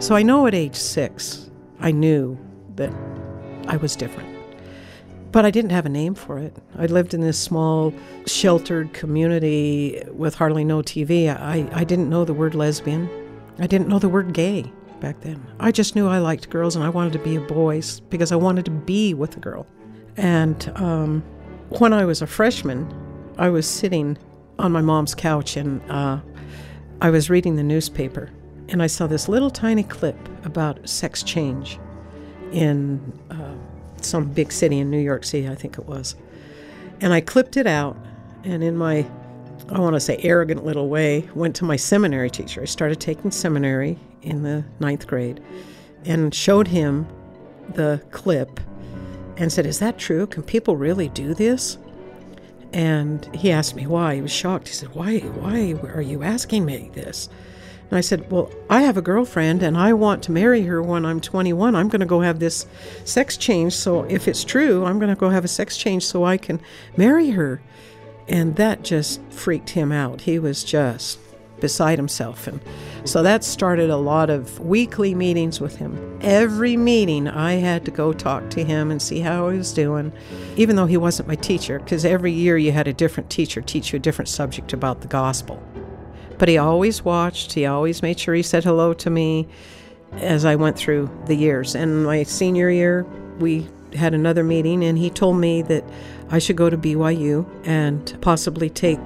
So 0.00 0.16
I 0.16 0.22
know 0.24 0.48
at 0.48 0.54
age 0.54 0.74
6, 0.74 1.48
I 1.78 1.92
knew 1.92 2.36
that 2.74 2.92
I 3.68 3.76
was 3.76 3.94
different. 3.94 4.28
But 5.30 5.46
I 5.46 5.52
didn't 5.52 5.70
have 5.70 5.86
a 5.86 5.88
name 5.88 6.14
for 6.14 6.38
it. 6.38 6.56
I 6.76 6.86
lived 6.86 7.14
in 7.14 7.20
this 7.20 7.38
small, 7.38 7.94
sheltered 8.26 8.92
community 8.92 10.02
with 10.12 10.34
hardly 10.34 10.64
no 10.64 10.82
TV. 10.82 11.28
I, 11.28 11.68
I 11.72 11.84
didn't 11.84 12.10
know 12.10 12.24
the 12.24 12.34
word 12.34 12.56
lesbian. 12.56 13.08
I 13.60 13.68
didn't 13.68 13.86
know 13.86 14.00
the 14.00 14.08
word 14.08 14.34
gay 14.34 14.72
back 15.02 15.20
then. 15.20 15.44
I 15.58 15.72
just 15.72 15.96
knew 15.96 16.08
I 16.08 16.18
liked 16.18 16.48
girls 16.48 16.76
and 16.76 16.84
I 16.84 16.88
wanted 16.88 17.12
to 17.14 17.18
be 17.18 17.34
a 17.34 17.40
boy 17.40 17.82
because 18.08 18.30
I 18.30 18.36
wanted 18.36 18.64
to 18.66 18.70
be 18.70 19.12
with 19.12 19.36
a 19.36 19.40
girl. 19.40 19.66
And 20.16 20.72
um, 20.76 21.22
when 21.70 21.92
I 21.92 22.04
was 22.04 22.22
a 22.22 22.26
freshman, 22.26 22.88
I 23.36 23.50
was 23.50 23.68
sitting 23.68 24.16
on 24.60 24.70
my 24.70 24.80
mom's 24.80 25.14
couch 25.14 25.56
and 25.56 25.82
uh, 25.90 26.20
I 27.00 27.10
was 27.10 27.28
reading 27.28 27.56
the 27.56 27.64
newspaper 27.64 28.30
and 28.68 28.80
I 28.80 28.86
saw 28.86 29.08
this 29.08 29.28
little 29.28 29.50
tiny 29.50 29.82
clip 29.82 30.16
about 30.46 30.88
sex 30.88 31.24
change 31.24 31.80
in 32.52 33.18
uh, 33.28 33.54
some 34.00 34.26
big 34.26 34.52
city 34.52 34.78
in 34.78 34.88
New 34.88 35.00
York 35.00 35.24
City, 35.24 35.48
I 35.48 35.56
think 35.56 35.78
it 35.78 35.86
was. 35.86 36.14
And 37.00 37.12
I 37.12 37.20
clipped 37.20 37.56
it 37.56 37.66
out 37.66 37.96
and 38.44 38.62
in 38.62 38.76
my 38.76 39.04
I 39.70 39.80
want 39.80 39.94
to 39.94 40.00
say 40.00 40.18
arrogant 40.22 40.64
little 40.64 40.88
way, 40.88 41.28
went 41.34 41.56
to 41.56 41.64
my 41.64 41.76
seminary 41.76 42.30
teacher. 42.30 42.62
I 42.62 42.66
started 42.66 43.00
taking 43.00 43.30
seminary 43.30 43.98
in 44.22 44.42
the 44.42 44.64
ninth 44.80 45.06
grade 45.06 45.42
and 46.04 46.34
showed 46.34 46.68
him 46.68 47.06
the 47.74 48.02
clip 48.10 48.60
and 49.36 49.52
said, 49.52 49.66
Is 49.66 49.78
that 49.78 49.98
true? 49.98 50.26
Can 50.26 50.42
people 50.42 50.76
really 50.76 51.08
do 51.08 51.34
this? 51.34 51.78
And 52.72 53.28
he 53.34 53.50
asked 53.50 53.74
me 53.74 53.86
why. 53.86 54.16
He 54.16 54.22
was 54.22 54.32
shocked. 54.32 54.68
He 54.68 54.74
said, 54.74 54.94
Why, 54.94 55.18
why 55.20 55.74
are 55.92 56.00
you 56.00 56.22
asking 56.22 56.64
me 56.64 56.90
this? 56.94 57.28
And 57.90 57.98
I 57.98 58.00
said, 58.00 58.30
Well, 58.30 58.50
I 58.70 58.82
have 58.82 58.96
a 58.96 59.02
girlfriend 59.02 59.62
and 59.62 59.76
I 59.76 59.92
want 59.92 60.22
to 60.24 60.32
marry 60.32 60.62
her 60.62 60.82
when 60.82 61.04
I'm 61.04 61.20
21. 61.20 61.74
I'm 61.74 61.88
going 61.88 62.00
to 62.00 62.06
go 62.06 62.20
have 62.20 62.38
this 62.38 62.66
sex 63.04 63.36
change. 63.36 63.74
So 63.74 64.04
if 64.04 64.26
it's 64.28 64.44
true, 64.44 64.84
I'm 64.84 64.98
going 64.98 65.14
to 65.14 65.20
go 65.20 65.28
have 65.28 65.44
a 65.44 65.48
sex 65.48 65.76
change 65.76 66.06
so 66.06 66.24
I 66.24 66.36
can 66.36 66.60
marry 66.96 67.30
her. 67.30 67.60
And 68.28 68.56
that 68.56 68.82
just 68.82 69.20
freaked 69.30 69.70
him 69.70 69.92
out. 69.92 70.22
He 70.22 70.38
was 70.38 70.64
just 70.64 71.18
beside 71.62 71.96
himself. 71.96 72.46
And 72.46 72.60
so 73.04 73.22
that 73.22 73.44
started 73.44 73.88
a 73.88 73.96
lot 73.96 74.28
of 74.28 74.60
weekly 74.60 75.14
meetings 75.14 75.60
with 75.60 75.76
him. 75.76 76.18
Every 76.20 76.76
meeting, 76.76 77.28
I 77.28 77.54
had 77.54 77.86
to 77.86 77.90
go 77.90 78.12
talk 78.12 78.50
to 78.50 78.64
him 78.64 78.90
and 78.90 79.00
see 79.00 79.20
how 79.20 79.48
he 79.48 79.56
was 79.56 79.72
doing, 79.72 80.12
even 80.56 80.76
though 80.76 80.86
he 80.86 80.98
wasn't 80.98 81.28
my 81.28 81.36
teacher, 81.36 81.78
because 81.78 82.04
every 82.04 82.32
year 82.32 82.58
you 82.58 82.72
had 82.72 82.88
a 82.88 82.92
different 82.92 83.30
teacher 83.30 83.62
teach 83.62 83.92
you 83.92 83.96
a 83.96 84.00
different 84.00 84.28
subject 84.28 84.72
about 84.74 85.00
the 85.00 85.08
gospel. 85.08 85.62
But 86.36 86.48
he 86.48 86.58
always 86.58 87.04
watched, 87.04 87.52
he 87.52 87.64
always 87.64 88.02
made 88.02 88.18
sure 88.18 88.34
he 88.34 88.42
said 88.42 88.64
hello 88.64 88.92
to 88.94 89.08
me 89.08 89.48
as 90.14 90.44
I 90.44 90.56
went 90.56 90.76
through 90.76 91.08
the 91.26 91.36
years. 91.36 91.74
And 91.76 92.04
my 92.04 92.24
senior 92.24 92.70
year, 92.70 93.06
we 93.38 93.68
had 93.94 94.14
another 94.14 94.42
meeting, 94.42 94.84
and 94.84 94.98
he 94.98 95.10
told 95.10 95.36
me 95.36 95.62
that 95.62 95.84
I 96.28 96.40
should 96.40 96.56
go 96.56 96.68
to 96.68 96.76
BYU 96.76 97.46
and 97.64 98.18
possibly 98.20 98.68
take 98.68 99.00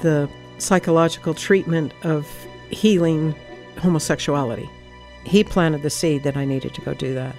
the 0.00 0.30
psychological 0.62 1.34
treatment 1.34 1.92
of 2.04 2.28
healing 2.70 3.34
homosexuality. 3.78 4.68
He 5.24 5.44
planted 5.44 5.82
the 5.82 5.90
seed 5.90 6.22
that 6.22 6.36
I 6.36 6.44
needed 6.44 6.72
to 6.74 6.80
go 6.80 6.94
do 6.94 7.14
that. 7.14 7.36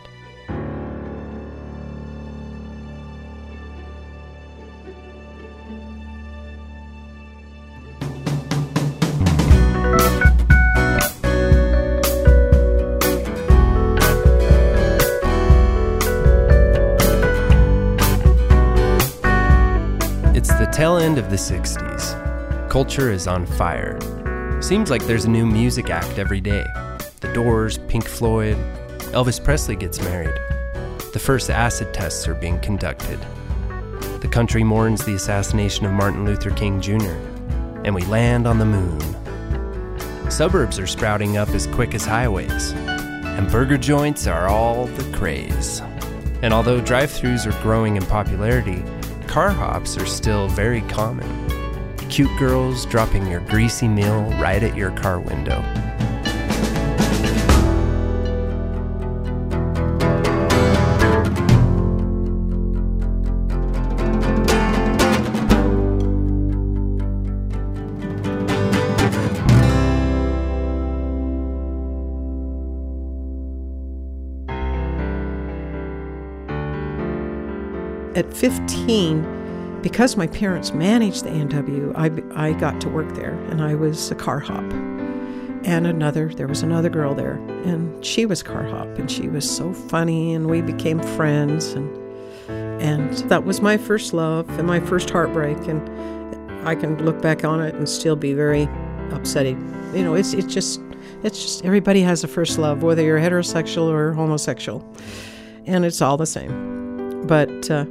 It's 20.36 20.54
the 20.56 20.70
tail 20.74 20.98
end 20.98 21.18
of 21.18 21.30
the 21.30 21.38
60s. 21.38 22.23
Culture 22.74 23.12
is 23.12 23.28
on 23.28 23.46
fire. 23.46 24.00
Seems 24.60 24.90
like 24.90 25.06
there's 25.06 25.26
a 25.26 25.30
new 25.30 25.46
music 25.46 25.92
act 25.92 26.18
every 26.18 26.42
day. 26.42 26.66
The 27.20 27.32
Doors, 27.32 27.78
Pink 27.88 28.04
Floyd, 28.04 28.58
Elvis 29.14 29.42
Presley 29.42 29.76
gets 29.76 30.02
married. 30.02 30.34
The 31.14 31.22
first 31.24 31.52
acid 31.52 31.94
tests 31.94 32.28
are 32.28 32.34
being 32.34 32.60
conducted. 32.62 33.20
The 34.22 34.28
country 34.28 34.64
mourns 34.64 35.06
the 35.06 35.14
assassination 35.14 35.86
of 35.86 35.92
Martin 35.92 36.26
Luther 36.26 36.50
King 36.50 36.82
Jr., 36.82 37.12
and 37.86 37.94
we 37.94 38.02
land 38.06 38.48
on 38.48 38.58
the 38.58 38.66
moon. 38.66 39.00
Suburbs 40.32 40.80
are 40.80 40.88
sprouting 40.88 41.38
up 41.38 41.50
as 41.50 41.68
quick 41.68 41.94
as 41.94 42.06
highways, 42.06 42.72
and 42.72 43.52
burger 43.52 43.78
joints 43.78 44.26
are 44.26 44.48
all 44.48 44.88
the 44.88 45.16
craze. 45.16 45.80
And 46.42 46.52
although 46.52 46.82
drive 46.82 47.12
throughs 47.12 47.46
are 47.46 47.62
growing 47.62 47.98
in 47.98 48.06
popularity, 48.08 48.84
car 49.28 49.52
hops 49.52 49.96
are 49.96 50.08
still 50.08 50.48
very 50.48 50.82
common. 50.82 51.43
Cute 52.14 52.30
girls 52.38 52.86
dropping 52.86 53.26
your 53.26 53.40
greasy 53.40 53.88
meal 53.88 54.22
right 54.40 54.62
at 54.62 54.78
your 54.78 54.92
car 54.92 55.20
window. 55.20 55.64
At 78.16 78.32
15, 78.32 79.43
because 79.84 80.16
my 80.16 80.28
parents 80.28 80.74
managed 80.74 81.26
the 81.26 81.30
A&W, 81.30 81.94
I, 81.96 82.10
I 82.34 82.54
got 82.54 82.80
to 82.82 82.90
work 82.90 83.14
there 83.14 83.34
and 83.52 83.62
I 83.62 83.76
was 83.76 84.10
a 84.10 84.16
car 84.16 84.40
hop. 84.40 84.64
And 85.66 85.86
another, 85.86 86.34
there 86.34 86.48
was 86.48 86.64
another 86.64 86.90
girl 86.90 87.14
there, 87.14 87.36
and 87.64 88.04
she 88.04 88.26
was 88.26 88.44
car 88.44 88.64
hop, 88.64 88.88
and 88.98 89.10
she 89.10 89.30
was 89.30 89.50
so 89.50 89.72
funny, 89.74 90.34
and 90.34 90.50
we 90.50 90.62
became 90.62 91.00
friends, 91.00 91.72
and 91.72 91.90
and 92.82 93.14
that 93.30 93.46
was 93.46 93.62
my 93.62 93.78
first 93.78 94.14
love 94.14 94.50
and 94.60 94.68
my 94.68 94.82
first 94.82 95.10
heartbreak, 95.10 95.58
and 95.70 96.68
I 96.68 96.76
can 96.76 97.02
look 97.06 97.22
back 97.22 97.46
on 97.46 97.62
it 97.62 97.76
and 97.76 97.88
still 97.88 98.18
be 98.18 98.34
very 98.34 98.68
upsetting. 99.12 99.58
You 99.96 100.04
know, 100.04 100.16
it's 100.16 100.34
it's 100.34 100.54
just 100.54 100.82
it's 101.24 101.42
just 101.42 101.64
everybody 101.64 102.02
has 102.02 102.26
a 102.26 102.28
first 102.28 102.58
love, 102.58 102.84
whether 102.84 103.02
you're 103.02 103.20
heterosexual 103.20 103.88
or 103.90 104.12
homosexual, 104.12 104.86
and 105.66 105.86
it's 105.86 106.02
all 106.02 106.18
the 106.18 106.26
same. 106.26 107.26
But 107.26 107.72
uh, 107.72 107.86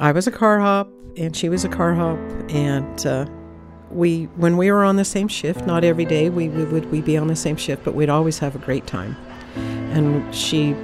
I 0.00 0.12
was 0.12 0.26
a 0.26 0.30
car 0.30 0.58
hop, 0.58 0.90
and 1.18 1.36
she 1.36 1.50
was 1.50 1.62
a 1.62 1.68
car 1.68 1.92
hop, 1.92 2.18
and 2.48 3.06
uh, 3.06 3.26
we 3.90 4.24
when 4.36 4.56
we 4.56 4.72
were 4.72 4.82
on 4.82 4.96
the 4.96 5.04
same 5.04 5.28
shift, 5.28 5.66
not 5.66 5.84
every 5.84 6.06
day 6.06 6.30
we, 6.30 6.48
we 6.48 6.64
would 6.64 6.90
we 6.90 7.02
be 7.02 7.18
on 7.18 7.26
the 7.26 7.36
same 7.36 7.56
shift, 7.56 7.84
but 7.84 7.94
we'd 7.94 8.08
always 8.08 8.38
have 8.38 8.56
a 8.56 8.58
great 8.58 8.86
time. 8.86 9.14
And 9.92 10.34
she 10.34 10.74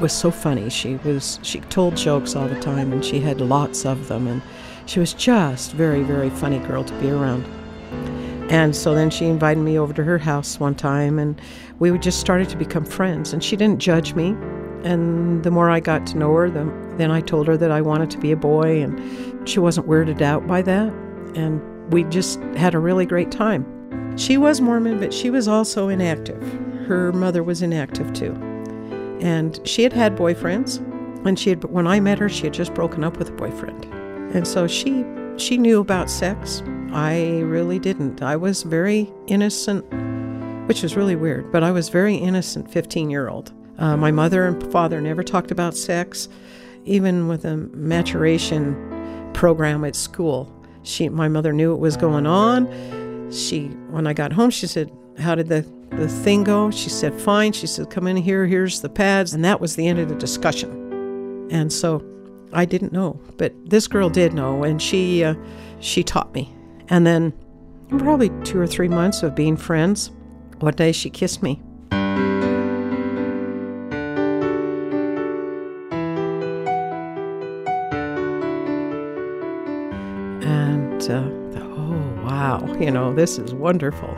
was 0.00 0.12
so 0.12 0.30
funny. 0.30 0.68
She 0.68 0.96
was 0.96 1.40
she 1.42 1.60
told 1.60 1.96
jokes 1.96 2.36
all 2.36 2.46
the 2.46 2.60
time, 2.60 2.92
and 2.92 3.02
she 3.02 3.20
had 3.20 3.40
lots 3.40 3.86
of 3.86 4.08
them, 4.08 4.26
and 4.28 4.42
she 4.84 5.00
was 5.00 5.14
just 5.14 5.72
very 5.72 6.02
very 6.02 6.28
funny 6.28 6.58
girl 6.58 6.84
to 6.84 6.94
be 7.00 7.08
around. 7.08 7.46
And 8.50 8.76
so 8.76 8.94
then 8.94 9.08
she 9.08 9.24
invited 9.24 9.62
me 9.62 9.78
over 9.78 9.94
to 9.94 10.04
her 10.04 10.18
house 10.18 10.60
one 10.60 10.74
time, 10.74 11.18
and 11.18 11.40
we 11.78 11.96
just 11.98 12.20
started 12.20 12.50
to 12.50 12.56
become 12.58 12.84
friends. 12.84 13.32
And 13.32 13.42
she 13.42 13.56
didn't 13.56 13.80
judge 13.80 14.12
me. 14.12 14.36
And 14.84 15.42
the 15.42 15.50
more 15.50 15.70
I 15.70 15.80
got 15.80 16.06
to 16.08 16.18
know 16.18 16.32
her, 16.34 16.50
the, 16.50 16.64
then 16.96 17.10
I 17.10 17.20
told 17.20 17.46
her 17.48 17.56
that 17.56 17.70
I 17.70 17.80
wanted 17.80 18.10
to 18.10 18.18
be 18.18 18.32
a 18.32 18.36
boy, 18.36 18.82
and 18.82 19.48
she 19.48 19.58
wasn't 19.58 19.88
weirded 19.88 20.22
out 20.22 20.46
by 20.46 20.62
that. 20.62 20.92
And 21.34 21.92
we 21.92 22.04
just 22.04 22.40
had 22.56 22.74
a 22.74 22.78
really 22.78 23.06
great 23.06 23.30
time. 23.30 23.64
She 24.16 24.36
was 24.38 24.60
Mormon, 24.60 24.98
but 24.98 25.12
she 25.12 25.30
was 25.30 25.46
also 25.46 25.88
inactive. 25.88 26.42
Her 26.86 27.12
mother 27.12 27.42
was 27.42 27.62
inactive 27.62 28.12
too. 28.12 28.32
And 29.20 29.60
she 29.66 29.82
had 29.82 29.92
had 29.92 30.16
boyfriends, 30.16 30.78
and 31.26 31.38
she 31.38 31.50
had, 31.50 31.64
when 31.64 31.86
I 31.86 32.00
met 32.00 32.18
her, 32.18 32.28
she 32.28 32.44
had 32.44 32.54
just 32.54 32.74
broken 32.74 33.04
up 33.04 33.16
with 33.16 33.28
a 33.28 33.32
boyfriend. 33.32 33.84
And 34.34 34.46
so 34.46 34.66
she 34.66 35.04
she 35.36 35.58
knew 35.58 35.80
about 35.80 36.10
sex. 36.10 36.62
I 36.92 37.40
really 37.40 37.78
didn't. 37.78 38.22
I 38.22 38.36
was 38.36 38.62
very 38.62 39.12
innocent, 39.26 39.84
which 40.66 40.82
was 40.82 40.96
really 40.96 41.16
weird, 41.16 41.52
but 41.52 41.62
I 41.62 41.70
was 41.72 41.90
very 41.90 42.16
innocent 42.16 42.70
15 42.70 43.10
year 43.10 43.28
old. 43.28 43.52
Uh, 43.78 43.96
my 43.96 44.10
mother 44.10 44.46
and 44.46 44.72
father 44.72 45.00
never 45.00 45.22
talked 45.22 45.50
about 45.50 45.76
sex, 45.76 46.28
even 46.84 47.28
with 47.28 47.44
a 47.44 47.56
maturation 47.56 49.30
program 49.34 49.84
at 49.84 49.94
school. 49.94 50.52
She, 50.82 51.08
my 51.08 51.28
mother 51.28 51.52
knew 51.52 51.72
what 51.72 51.80
was 51.80 51.96
going 51.96 52.26
on. 52.26 53.30
She, 53.30 53.66
when 53.90 54.06
I 54.06 54.12
got 54.12 54.32
home, 54.32 54.50
she 54.50 54.66
said, 54.66 54.90
"How 55.18 55.34
did 55.34 55.48
the 55.48 55.66
the 55.90 56.08
thing 56.08 56.44
go?" 56.44 56.70
She 56.70 56.88
said, 56.88 57.12
"Fine." 57.20 57.52
She 57.52 57.66
said, 57.66 57.90
"Come 57.90 58.06
in 58.06 58.16
here. 58.16 58.46
Here's 58.46 58.80
the 58.80 58.88
pads," 58.88 59.34
and 59.34 59.44
that 59.44 59.60
was 59.60 59.76
the 59.76 59.86
end 59.86 59.98
of 59.98 60.08
the 60.08 60.14
discussion. 60.14 61.48
And 61.50 61.72
so, 61.72 62.04
I 62.52 62.64
didn't 62.64 62.92
know, 62.92 63.20
but 63.36 63.52
this 63.68 63.88
girl 63.88 64.08
did 64.08 64.32
know, 64.32 64.62
and 64.62 64.80
she 64.80 65.24
uh, 65.24 65.34
she 65.80 66.02
taught 66.02 66.32
me. 66.34 66.54
And 66.88 67.06
then, 67.06 67.32
probably 67.88 68.30
two 68.44 68.58
or 68.60 68.66
three 68.66 68.88
months 68.88 69.22
of 69.22 69.34
being 69.34 69.56
friends, 69.56 70.12
one 70.60 70.74
day 70.74 70.92
she 70.92 71.10
kissed 71.10 71.42
me. 71.42 71.60
Uh, 81.08 81.30
oh 81.56 82.24
wow, 82.24 82.76
you 82.80 82.90
know 82.90 83.14
this 83.14 83.38
is 83.38 83.54
wonderful. 83.54 84.10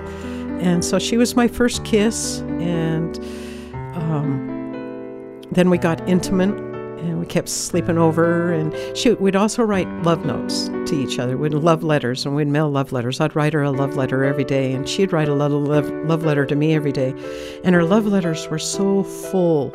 And 0.61 0.85
so 0.85 0.99
she 0.99 1.17
was 1.17 1.37
my 1.37 1.47
first 1.47 1.85
kiss, 1.85 2.41
and 2.59 3.19
um, 3.95 5.41
then 5.53 5.71
we 5.71 5.79
got 5.79 6.07
intimate, 6.09 6.51
and 6.51 7.21
we 7.21 7.27
kept 7.27 7.49
sleeping 7.49 7.97
over. 7.97 8.53
And 8.53 8.75
she, 8.97 9.13
we'd 9.13 9.37
also 9.37 9.63
write 9.63 9.89
love 10.03 10.25
notes 10.25 10.69
to 10.69 10.95
each 10.95 11.21
other. 11.21 11.37
We'd 11.37 11.55
love 11.55 11.85
letters, 11.85 12.27
and 12.27 12.35
we'd 12.35 12.49
mail 12.49 12.69
love 12.71 12.91
letters. 12.91 13.21
I'd 13.21 13.37
write 13.37 13.53
her 13.53 13.63
a 13.63 13.71
love 13.71 13.97
letter 13.97 14.25
every 14.25 14.45
day, 14.45 14.73
and 14.73 14.89
she'd 14.89 15.13
write 15.13 15.29
a 15.29 15.35
little 15.35 15.61
love, 15.61 15.89
love 16.07 16.25
letter 16.25 16.45
to 16.47 16.57
me 16.57 16.75
every 16.75 16.93
day. 16.93 17.15
And 17.63 17.75
her 17.75 17.85
love 17.85 18.07
letters 18.07 18.49
were 18.49 18.59
so 18.59 19.05
full 19.05 19.73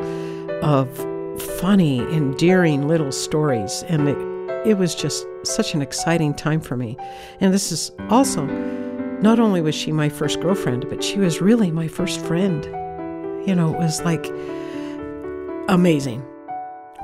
of 0.62 0.89
funny, 1.60 2.00
endearing 2.00 2.88
little 2.88 3.12
stories, 3.12 3.84
and 3.88 4.10
it, 4.10 4.17
it 4.65 4.77
was 4.77 4.96
just 4.96 5.25
such 5.43 5.74
an 5.74 5.82
exciting 5.82 6.34
time 6.34 6.62
for 6.62 6.77
me. 6.77 6.98
And 7.39 7.53
this 7.53 7.72
is 7.72 7.91
also, 8.10 8.46
not 9.22 9.39
only 9.39 9.62
was 9.62 9.75
she 9.75 9.91
my 9.91 10.10
first 10.10 10.41
girlfriend, 10.41 10.89
but 10.89 11.03
she 11.03 11.20
was 11.20 11.41
really 11.41 11.72
my 11.72 11.88
first 11.88 12.20
friend. 12.22 12.63
You 13.48 13.55
know, 13.55 13.74
it 13.74 13.77
was 13.77 14.01
like 14.03 14.32
amazing. 15.67 16.25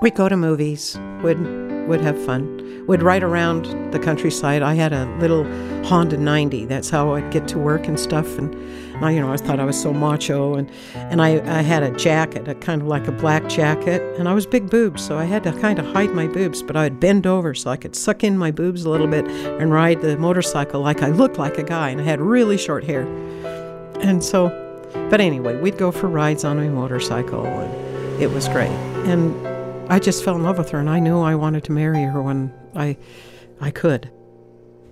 We'd 0.01 0.15
go 0.15 0.29
to 0.29 0.37
movies, 0.37 0.97
we'd 1.23 1.68
would 1.89 2.01
have 2.01 2.17
fun. 2.23 2.85
Would 2.87 3.03
ride 3.03 3.23
around 3.23 3.65
the 3.91 3.99
countryside. 3.99 4.61
I 4.61 4.75
had 4.75 4.93
a 4.93 5.05
little 5.17 5.43
Honda 5.85 6.17
90. 6.17 6.65
That's 6.65 6.89
how 6.89 7.13
I'd 7.15 7.31
get 7.31 7.47
to 7.49 7.57
work 7.57 7.87
and 7.87 7.99
stuff. 7.99 8.37
And, 8.37 8.55
I, 9.03 9.11
you 9.11 9.19
know, 9.19 9.31
I 9.31 9.37
thought 9.37 9.59
I 9.59 9.65
was 9.65 9.79
so 9.79 9.91
macho. 9.91 10.55
And, 10.55 10.69
and 10.93 11.21
I, 11.21 11.41
I 11.57 11.61
had 11.61 11.83
a 11.83 11.91
jacket, 11.91 12.47
a 12.47 12.55
kind 12.55 12.81
of 12.81 12.87
like 12.87 13.07
a 13.07 13.11
black 13.11 13.49
jacket. 13.49 14.01
And 14.17 14.29
I 14.29 14.33
was 14.33 14.45
big 14.45 14.69
boobs, 14.69 15.05
so 15.05 15.17
I 15.17 15.25
had 15.25 15.43
to 15.43 15.51
kind 15.59 15.79
of 15.79 15.85
hide 15.87 16.11
my 16.11 16.27
boobs. 16.27 16.61
But 16.61 16.75
I 16.75 16.83
would 16.83 16.99
bend 16.99 17.27
over 17.27 17.53
so 17.53 17.71
I 17.71 17.77
could 17.77 17.95
suck 17.95 18.23
in 18.23 18.37
my 18.37 18.51
boobs 18.51 18.85
a 18.85 18.89
little 18.89 19.07
bit 19.07 19.25
and 19.27 19.71
ride 19.71 20.01
the 20.01 20.17
motorcycle 20.17 20.81
like 20.81 21.01
I 21.01 21.09
looked 21.09 21.37
like 21.37 21.57
a 21.57 21.63
guy. 21.63 21.89
And 21.89 21.99
I 21.99 22.03
had 22.03 22.21
really 22.21 22.57
short 22.57 22.83
hair. 22.83 23.01
And 23.99 24.23
so, 24.23 24.49
but 25.09 25.19
anyway, 25.21 25.59
we'd 25.59 25.77
go 25.77 25.91
for 25.91 26.07
rides 26.07 26.45
on 26.45 26.57
my 26.57 26.69
motorcycle. 26.69 27.45
And 27.45 28.21
it 28.21 28.29
was 28.29 28.47
great. 28.47 28.69
And 29.09 29.58
I 29.89 29.99
just 29.99 30.23
fell 30.23 30.35
in 30.35 30.43
love 30.43 30.57
with 30.57 30.69
her, 30.69 30.79
and 30.79 30.89
I 30.89 30.99
knew 30.99 31.19
I 31.19 31.33
wanted 31.35 31.63
to 31.65 31.71
marry 31.71 32.03
her 32.03 32.21
when 32.21 32.53
I, 32.75 32.95
I 33.59 33.71
could. 33.71 34.11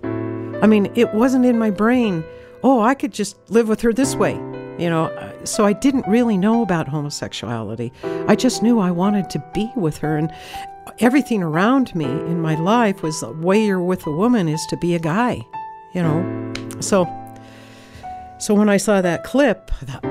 I 0.02 0.66
mean, 0.66 0.90
it 0.96 1.14
wasn't 1.14 1.46
in 1.46 1.56
my 1.56 1.70
brain. 1.70 2.24
Oh, 2.64 2.80
I 2.80 2.94
could 2.94 3.12
just 3.12 3.36
live 3.48 3.68
with 3.68 3.80
her 3.82 3.92
this 3.92 4.16
way, 4.16 4.34
you 4.76 4.90
know. 4.90 5.34
So 5.44 5.64
I 5.64 5.72
didn't 5.72 6.06
really 6.08 6.36
know 6.36 6.62
about 6.62 6.88
homosexuality. 6.88 7.92
I 8.26 8.34
just 8.34 8.60
knew 8.60 8.80
I 8.80 8.90
wanted 8.90 9.30
to 9.30 9.44
be 9.54 9.70
with 9.76 9.98
her, 9.98 10.16
and 10.16 10.32
everything 10.98 11.44
around 11.44 11.94
me 11.94 12.06
in 12.06 12.42
my 12.42 12.56
life 12.56 13.00
was 13.00 13.20
the 13.20 13.30
way 13.30 13.64
you're 13.64 13.80
with 13.80 14.04
a 14.04 14.10
woman 14.10 14.48
is 14.48 14.66
to 14.70 14.76
be 14.76 14.96
a 14.96 14.98
guy, 14.98 15.46
you 15.94 16.02
know. 16.02 16.52
So, 16.80 17.06
so 18.40 18.52
when 18.52 18.68
I 18.68 18.78
saw 18.78 19.00
that 19.00 19.22
clip, 19.22 19.70
I 19.80 19.84
thought, 19.84 20.04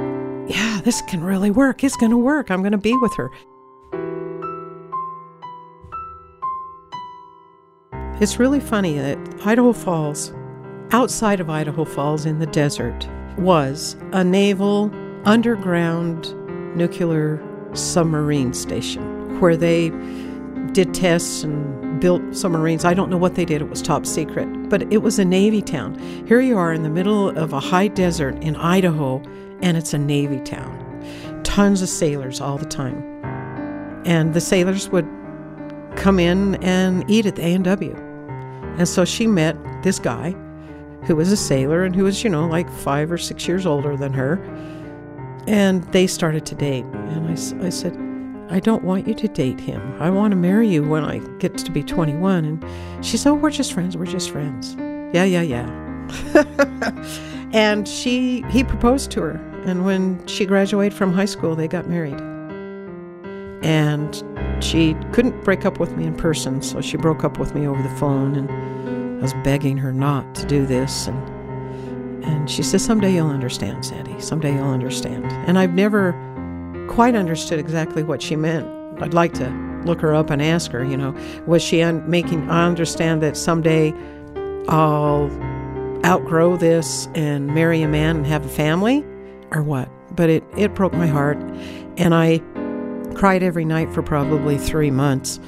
yeah, 0.50 0.80
this 0.86 1.02
can 1.10 1.26
really 1.26 1.52
work. 1.52 1.84
It's 1.84 1.98
going 1.98 2.12
to 2.12 2.18
work. 2.18 2.50
I'm 2.50 2.62
going 2.62 2.72
to 2.72 2.78
be 2.78 2.96
with 3.02 3.14
her. 3.16 3.30
It's 8.20 8.40
really 8.40 8.60
funny 8.60 8.98
that 8.98 9.20
Idaho 9.46 9.74
Falls, 9.74 10.34
outside 10.90 11.40
of 11.40 11.52
Idaho 11.52 11.86
Falls 11.86 12.26
in 12.26 12.40
the 12.40 12.48
desert, 12.48 13.08
was 13.38 13.96
a 14.12 14.24
naval 14.24 14.92
underground 15.24 16.34
nuclear 16.76 17.40
submarine 17.74 18.56
station 18.56 19.40
where 19.40 19.56
they 19.56 19.92
did 20.72 20.96
tests 20.96 21.44
and 21.44 22.02
built 22.02 22.36
submarines. 22.36 22.86
I 22.86 22.96
don't 22.96 23.12
know 23.12 23.18
what 23.18 23.36
they 23.36 23.46
did, 23.46 23.62
it 23.62 23.70
was 23.70 23.84
top 23.84 24.04
secret, 24.04 24.48
but 24.68 24.92
it 24.92 25.04
was 25.04 25.20
a 25.20 25.26
Navy 25.26 25.62
town. 25.62 25.94
Here 26.28 26.42
you 26.42 26.58
are 26.58 26.74
in 26.74 26.82
the 26.82 26.90
middle 26.90 27.30
of 27.38 27.54
a 27.54 27.60
high 27.60 27.88
desert 27.88 28.36
in 28.42 28.56
Idaho, 28.56 29.22
and 29.62 29.78
it's 29.78 29.94
a 29.94 30.00
Navy 30.00 30.40
town. 30.40 31.44
Tons 31.44 31.84
of 31.84 31.90
sailors 31.90 32.42
all 32.42 32.58
the 32.58 32.66
time. 32.66 32.98
And 34.08 34.34
the 34.34 34.42
sailors 34.42 34.90
would 34.90 35.08
come 35.96 36.20
in 36.20 36.56
and 36.64 37.08
eat 37.08 37.28
at 37.28 37.36
the 37.36 37.46
A&W. 37.46 38.07
And 38.78 38.88
so 38.88 39.06
she 39.06 39.28
met 39.28 39.58
this 39.84 40.00
guy 40.00 40.36
who 41.04 41.16
was 41.16 41.32
a 41.32 41.38
sailor 41.38 41.84
and 41.84 41.96
who 41.96 42.04
was, 42.04 42.24
you 42.24 42.30
know, 42.30 42.48
like 42.48 42.70
five 42.70 43.12
or 43.12 43.18
six 43.18 43.48
years 43.48 43.66
older 43.66 43.96
than 43.96 44.14
her. 44.14 44.36
And 45.48 45.84
they 45.94 46.06
started 46.06 46.46
to 46.48 46.56
date. 46.56 46.86
And 46.86 47.28
I, 47.28 47.66
I 47.66 47.70
said, 47.70 47.98
I 48.50 48.60
don't 48.60 48.84
want 48.84 49.08
you 49.08 49.14
to 49.14 49.28
date 49.28 49.60
him. 49.60 49.82
I 50.02 50.10
want 50.10 50.32
to 50.32 50.36
marry 50.36 50.68
you 50.68 50.84
when 50.84 51.04
I 51.04 51.20
get 51.40 51.58
to 51.58 51.72
be 51.72 51.84
21. 51.84 52.46
And 52.46 53.06
she 53.06 53.18
said, 53.18 53.32
Oh, 53.32 53.36
we're 53.36 53.52
just 53.52 53.74
friends. 53.74 53.98
We're 53.98 54.06
just 54.06 54.30
friends. 54.30 54.76
Yeah, 55.14 55.24
yeah, 55.24 55.42
yeah. 55.42 55.68
and 57.54 57.88
she, 57.88 58.44
he 58.50 58.64
proposed 58.64 59.12
to 59.12 59.22
her. 59.22 59.64
And 59.66 59.86
when 59.86 60.26
she 60.28 60.46
graduated 60.46 60.98
from 60.98 61.14
high 61.14 61.26
school, 61.26 61.56
they 61.56 61.68
got 61.68 61.88
married. 61.90 62.20
And 63.64 64.16
she 64.64 64.96
couldn't 65.12 65.44
break 65.44 65.66
up 65.66 65.80
with 65.80 65.96
me 65.96 66.06
in 66.06 66.16
person, 66.16 66.62
so 66.62 66.82
she 66.82 66.98
broke 66.98 67.24
up 67.24 67.38
with 67.38 67.56
me 67.56 67.68
over 67.68 67.82
the 67.82 67.96
phone, 67.98 68.36
and 68.36 68.50
I 69.20 69.22
was 69.22 69.34
begging 69.44 69.78
her 69.78 69.92
not 69.92 70.36
to 70.36 70.46
do 70.46 70.66
this. 70.66 71.08
And, 71.08 72.24
and 72.24 72.50
she 72.50 72.64
says, 72.64 72.84
Someday 72.84 73.14
you'll 73.14 73.30
understand, 73.30 73.86
Sandy. 73.86 74.20
Someday 74.20 74.56
you'll 74.56 74.70
understand. 74.70 75.26
And 75.48 75.58
I've 75.58 75.74
never 75.74 76.14
quite 76.90 77.16
understood 77.16 77.60
exactly 77.60 78.04
what 78.04 78.22
she 78.22 78.36
meant. 78.36 78.68
I'd 79.02 79.14
like 79.14 79.34
to 79.36 79.50
look 79.86 80.02
her 80.02 80.14
up 80.14 80.30
and 80.30 80.42
ask 80.42 80.72
her, 80.72 80.84
you 80.84 80.98
know, 80.98 81.16
was 81.46 81.62
she 81.62 81.82
un- 81.82 82.08
making, 82.10 82.50
I 82.50 82.66
understand 82.66 83.22
that 83.24 83.38
someday 83.38 83.94
I'll 84.68 85.30
outgrow 86.06 86.58
this 86.58 87.08
and 87.16 87.48
marry 87.48 87.82
a 87.82 87.88
man 87.88 88.18
and 88.18 88.26
have 88.28 88.46
a 88.46 88.50
family, 88.50 89.04
or 89.52 89.64
what? 89.64 89.90
But 90.16 90.30
it, 90.30 90.44
it 90.58 90.74
broke 90.74 90.94
my 90.94 91.08
heart. 91.08 91.38
And 91.98 92.14
I 92.14 92.42
cried 93.18 93.42
every 93.42 93.66
night 93.66 93.92
for 93.92 94.04
probably 94.04 94.60
three 94.60 94.92
months, 94.92 95.40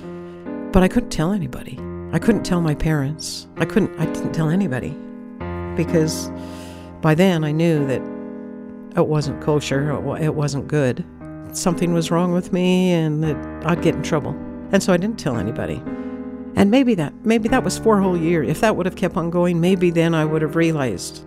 but 0.72 0.82
I 0.82 0.88
couldn't 0.88 1.12
tell 1.12 1.32
anybody. 1.32 1.78
I 2.12 2.18
couldn't 2.18 2.44
tell 2.44 2.62
my 2.62 2.74
parents. 2.74 3.48
I 3.58 3.66
couldn't, 3.66 3.96
I 4.00 4.08
didn't 4.08 4.34
tell 4.34 4.50
anybody 4.50 4.98
because 5.76 6.32
by 7.02 7.14
then 7.14 7.44
I 7.44 7.52
knew 7.52 7.86
that 7.86 8.02
it 8.98 9.08
wasn't 9.08 9.40
kosher, 9.44 9.92
it 10.20 10.34
wasn't 10.34 10.68
good. 10.68 11.06
Something 11.52 11.94
was 11.94 12.10
wrong 12.10 12.32
with 12.32 12.52
me 12.52 12.92
and 12.92 13.24
that 13.24 13.38
I'd 13.68 13.84
get 13.84 13.94
in 13.94 14.02
trouble. 14.02 14.32
And 14.72 14.82
so 14.82 14.92
I 14.92 14.98
didn't 14.98 15.20
tell 15.20 15.38
anybody. 15.38 15.76
And 16.56 16.72
maybe 16.72 16.96
that 16.96 17.14
maybe 17.24 17.50
that 17.50 17.64
was 17.64 17.78
four 17.78 18.02
whole 18.02 18.18
years. 18.18 18.50
If 18.50 18.62
that 18.62 18.76
would 18.76 18.88
have 18.88 18.96
kept 18.96 19.16
on 19.16 19.30
going, 19.30 19.62
maybe 19.62 19.92
then 19.92 20.16
I 20.16 20.26
would 20.26 20.42
have 20.42 20.56
realized, 20.56 21.24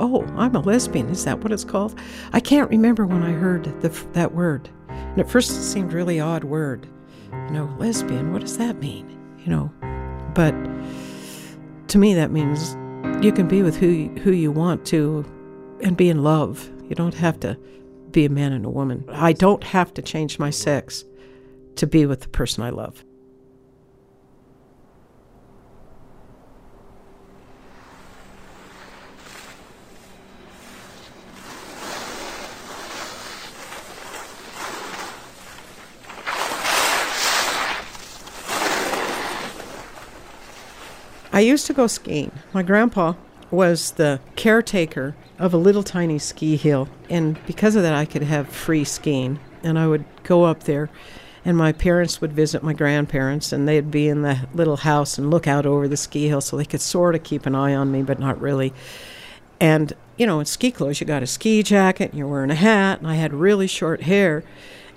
oh, 0.00 0.22
I'm 0.36 0.54
a 0.54 0.60
lesbian. 0.60 1.08
Is 1.08 1.24
that 1.24 1.40
what 1.40 1.52
it's 1.52 1.64
called? 1.64 1.98
I 2.32 2.40
can't 2.40 2.70
remember 2.70 3.06
when 3.06 3.22
I 3.22 3.32
heard 3.32 3.64
the, 3.80 3.88
that 4.12 4.32
word. 4.32 4.68
And 4.88 5.20
at 5.20 5.30
first 5.30 5.50
it 5.50 5.62
seemed 5.62 5.92
really 5.92 6.20
odd 6.20 6.44
word. 6.44 6.86
You 7.32 7.50
know, 7.50 7.76
lesbian, 7.78 8.32
what 8.32 8.42
does 8.42 8.58
that 8.58 8.78
mean? 8.78 9.10
You 9.38 9.50
know, 9.50 9.72
but 10.34 10.54
to 11.88 11.98
me 11.98 12.14
that 12.14 12.30
means 12.30 12.76
you 13.24 13.32
can 13.32 13.48
be 13.48 13.62
with 13.62 13.76
who 13.76 14.08
who 14.22 14.32
you 14.32 14.50
want 14.52 14.84
to 14.86 15.24
and 15.82 15.96
be 15.96 16.08
in 16.08 16.22
love. 16.22 16.68
You 16.88 16.94
don't 16.94 17.14
have 17.14 17.40
to 17.40 17.58
be 18.10 18.24
a 18.24 18.30
man 18.30 18.52
and 18.52 18.64
a 18.64 18.70
woman. 18.70 19.04
I 19.10 19.32
don't 19.32 19.64
have 19.64 19.92
to 19.94 20.02
change 20.02 20.38
my 20.38 20.50
sex 20.50 21.04
to 21.76 21.86
be 21.86 22.06
with 22.06 22.20
the 22.20 22.28
person 22.28 22.62
I 22.62 22.70
love. 22.70 23.04
I 41.36 41.40
used 41.40 41.66
to 41.66 41.74
go 41.74 41.86
skiing. 41.86 42.32
My 42.54 42.62
grandpa 42.62 43.12
was 43.50 43.90
the 43.90 44.20
caretaker 44.36 45.14
of 45.38 45.52
a 45.52 45.58
little 45.58 45.82
tiny 45.82 46.18
ski 46.18 46.56
hill, 46.56 46.88
and 47.10 47.38
because 47.44 47.76
of 47.76 47.82
that, 47.82 47.92
I 47.92 48.06
could 48.06 48.22
have 48.22 48.48
free 48.48 48.84
skiing. 48.84 49.38
And 49.62 49.78
I 49.78 49.86
would 49.86 50.06
go 50.22 50.44
up 50.44 50.62
there, 50.62 50.88
and 51.44 51.54
my 51.54 51.72
parents 51.72 52.22
would 52.22 52.32
visit 52.32 52.62
my 52.62 52.72
grandparents, 52.72 53.52
and 53.52 53.68
they'd 53.68 53.90
be 53.90 54.08
in 54.08 54.22
the 54.22 54.48
little 54.54 54.78
house 54.78 55.18
and 55.18 55.30
look 55.30 55.46
out 55.46 55.66
over 55.66 55.86
the 55.86 55.98
ski 55.98 56.26
hill 56.26 56.40
so 56.40 56.56
they 56.56 56.64
could 56.64 56.80
sort 56.80 57.14
of 57.14 57.22
keep 57.22 57.44
an 57.44 57.54
eye 57.54 57.74
on 57.74 57.92
me, 57.92 58.02
but 58.02 58.18
not 58.18 58.40
really. 58.40 58.72
And, 59.60 59.92
you 60.16 60.24
know, 60.24 60.40
in 60.40 60.46
ski 60.46 60.70
clothes, 60.70 61.02
you 61.02 61.06
got 61.06 61.22
a 61.22 61.26
ski 61.26 61.62
jacket, 61.62 62.12
and 62.12 62.18
you're 62.18 62.28
wearing 62.28 62.50
a 62.50 62.54
hat, 62.54 63.00
and 63.00 63.08
I 63.08 63.16
had 63.16 63.34
really 63.34 63.66
short 63.66 64.04
hair. 64.04 64.42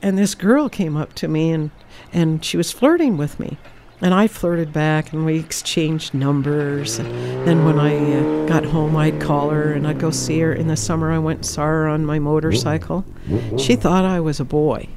And 0.01 0.17
this 0.17 0.35
girl 0.35 0.69
came 0.69 0.95
up 0.95 1.11
to 1.15 1.27
me, 1.27 1.51
and, 1.51 1.71
and 2.13 2.45
she 2.45 2.55
was 2.55 2.71
flirting 2.71 3.17
with 3.17 3.41
me. 3.41 3.57
And 4.01 4.13
I 4.13 4.27
flirted 4.27 4.71
back 4.71 5.11
and 5.11 5.25
we 5.25 5.37
exchanged 5.37 6.13
numbers. 6.13 6.99
And 6.99 7.11
then 7.45 7.65
when 7.65 7.77
I 7.77 7.95
uh, 7.95 8.45
got 8.47 8.63
home, 8.63 8.95
I'd 8.95 9.19
call 9.19 9.49
her 9.49 9.73
and 9.73 9.85
I'd 9.85 9.99
go 9.99 10.09
see 10.09 10.39
her. 10.39 10.53
In 10.53 10.67
the 10.67 10.77
summer, 10.77 11.11
I 11.11 11.19
went 11.19 11.39
and 11.39 11.45
saw 11.45 11.65
her 11.65 11.87
on 11.87 12.05
my 12.05 12.17
motorcycle. 12.17 13.03
She 13.57 13.75
thought 13.75 14.05
I 14.05 14.21
was 14.21 14.39
a 14.39 14.45
boy 14.45 14.87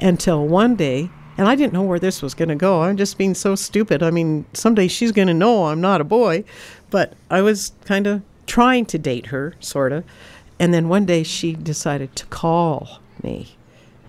until 0.00 0.46
one 0.46 0.74
day, 0.74 1.08
and 1.38 1.46
I 1.46 1.54
didn't 1.54 1.72
know 1.72 1.82
where 1.82 2.00
this 2.00 2.20
was 2.20 2.34
going 2.34 2.48
to 2.48 2.56
go. 2.56 2.82
I'm 2.82 2.96
just 2.96 3.16
being 3.16 3.34
so 3.34 3.54
stupid. 3.54 4.02
I 4.02 4.10
mean, 4.10 4.44
someday 4.52 4.88
she's 4.88 5.12
going 5.12 5.28
to 5.28 5.34
know 5.34 5.66
I'm 5.66 5.80
not 5.80 6.00
a 6.00 6.04
boy. 6.04 6.44
But 6.90 7.14
I 7.30 7.40
was 7.40 7.72
kind 7.84 8.06
of 8.06 8.22
trying 8.46 8.86
to 8.86 8.98
date 8.98 9.26
her, 9.26 9.54
sort 9.60 9.92
of. 9.92 10.04
And 10.58 10.74
then 10.74 10.88
one 10.88 11.06
day 11.06 11.22
she 11.22 11.54
decided 11.54 12.14
to 12.16 12.26
call 12.26 13.00
me 13.22 13.56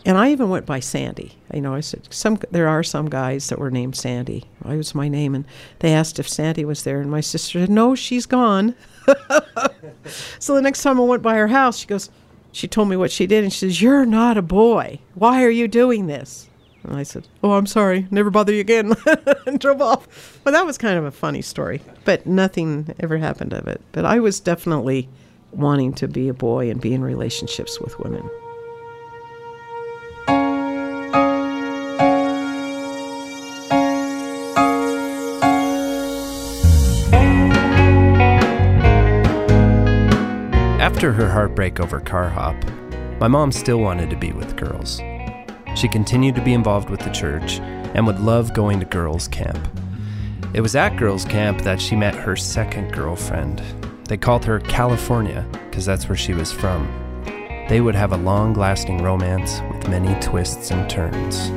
and 0.06 0.18
I 0.18 0.32
even 0.32 0.50
went 0.50 0.66
by 0.66 0.80
Sandy. 0.80 1.34
You 1.54 1.62
know, 1.62 1.74
I 1.74 1.80
said 1.80 2.08
some 2.10 2.40
there 2.52 2.68
are 2.68 2.84
some 2.84 3.10
guys 3.10 3.50
that 3.50 3.60
were 3.60 3.72
named 3.72 3.96
Sandy. 3.96 4.46
I 4.64 4.76
was 4.76 4.96
my 4.96 5.08
name, 5.08 5.36
and 5.36 5.46
they 5.80 5.94
asked 5.94 6.20
if 6.20 6.28
Sandy 6.28 6.66
was 6.66 6.84
there, 6.84 7.02
and 7.02 7.10
my 7.10 7.22
sister 7.22 7.60
said, 7.60 7.70
"No, 7.70 7.96
she's 7.96 8.26
gone." 8.26 8.76
so 10.40 10.56
the 10.56 10.62
next 10.62 10.84
time 10.84 11.00
I 11.00 11.04
went 11.04 11.24
by 11.24 11.36
her 11.36 11.48
house, 11.48 11.78
she 11.78 11.88
goes, 11.88 12.10
she 12.54 12.68
told 12.68 12.88
me 12.88 12.96
what 12.96 13.12
she 13.12 13.26
did, 13.26 13.44
and 13.44 13.52
she 13.52 13.60
says, 13.60 13.82
"You're 13.82 14.06
not 14.06 14.38
a 14.38 14.42
boy. 14.44 15.00
Why 15.16 15.44
are 15.44 15.50
you 15.50 15.68
doing 15.68 16.06
this?" 16.06 16.48
And 16.84 16.96
I 16.96 17.04
said, 17.04 17.28
"Oh, 17.44 17.54
I'm 17.54 17.66
sorry. 17.66 18.08
Never 18.12 18.30
bother 18.30 18.54
you 18.54 18.62
again," 18.62 18.94
and 19.48 19.60
drove 19.60 19.82
off. 19.82 20.40
Well, 20.44 20.54
that 20.54 20.66
was 20.66 20.78
kind 20.78 20.98
of 20.98 21.04
a 21.04 21.12
funny 21.12 21.42
story, 21.42 21.82
but 22.06 22.28
nothing 22.28 22.94
ever 23.00 23.18
happened 23.18 23.54
of 23.54 23.68
it. 23.68 23.82
But 23.92 24.06
I 24.06 24.20
was 24.20 24.40
definitely 24.40 25.10
wanting 25.52 25.94
to 25.94 26.08
be 26.08 26.30
a 26.30 26.34
boy 26.34 26.70
and 26.70 26.80
be 26.80 26.94
in 26.94 27.04
relationships 27.04 27.80
with 27.80 28.00
women. 28.00 28.30
After 41.04 41.22
her 41.22 41.30
heartbreak 41.30 41.82
over 41.82 42.00
car 42.00 42.30
hop, 42.30 42.56
my 43.20 43.28
mom 43.28 43.52
still 43.52 43.80
wanted 43.80 44.10
to 44.10 44.16
be 44.16 44.32
with 44.32 44.56
girls. 44.56 45.02
She 45.76 45.90
continued 45.90 46.34
to 46.36 46.42
be 46.42 46.54
involved 46.54 46.90
with 46.90 47.02
the 47.02 47.10
church 47.10 47.60
and 47.60 48.08
would 48.08 48.22
love 48.22 48.54
going 48.54 48.80
to 48.80 48.86
girls' 48.86 49.28
camp. 49.28 49.60
It 50.54 50.62
was 50.62 50.78
at 50.78 50.96
girls' 50.96 51.26
camp 51.26 51.60
that 51.64 51.82
she 51.82 51.98
met 51.98 52.16
her 52.16 52.38
second 52.38 52.94
girlfriend. 52.94 53.62
They 54.08 54.16
called 54.16 54.46
her 54.46 54.62
California 54.62 55.46
because 55.70 55.86
that's 55.86 56.08
where 56.08 56.16
she 56.16 56.34
was 56.34 56.54
from. 56.54 56.88
They 57.68 57.82
would 57.82 57.96
have 57.96 58.14
a 58.14 58.18
long 58.18 58.54
lasting 58.54 59.04
romance 59.04 59.60
with 59.74 59.90
many 59.90 60.18
twists 60.22 60.72
and 60.72 60.90
turns. 60.90 61.50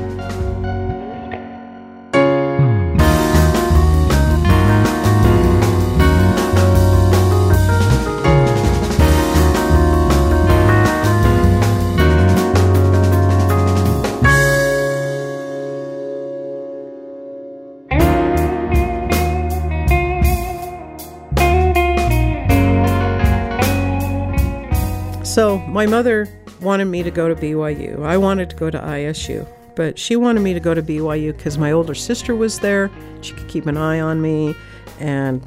My 25.76 25.84
mother 25.84 26.26
wanted 26.62 26.86
me 26.86 27.02
to 27.02 27.10
go 27.10 27.28
to 27.28 27.34
BYU. 27.34 28.02
I 28.02 28.16
wanted 28.16 28.48
to 28.48 28.56
go 28.56 28.70
to 28.70 28.78
ISU, 28.78 29.46
but 29.74 29.98
she 29.98 30.16
wanted 30.16 30.40
me 30.40 30.54
to 30.54 30.58
go 30.58 30.72
to 30.72 30.82
BYU 30.82 31.36
because 31.36 31.58
my 31.58 31.70
older 31.70 31.94
sister 31.94 32.34
was 32.34 32.60
there. 32.60 32.90
She 33.20 33.34
could 33.34 33.46
keep 33.46 33.66
an 33.66 33.76
eye 33.76 34.00
on 34.00 34.22
me, 34.22 34.56
and 35.00 35.42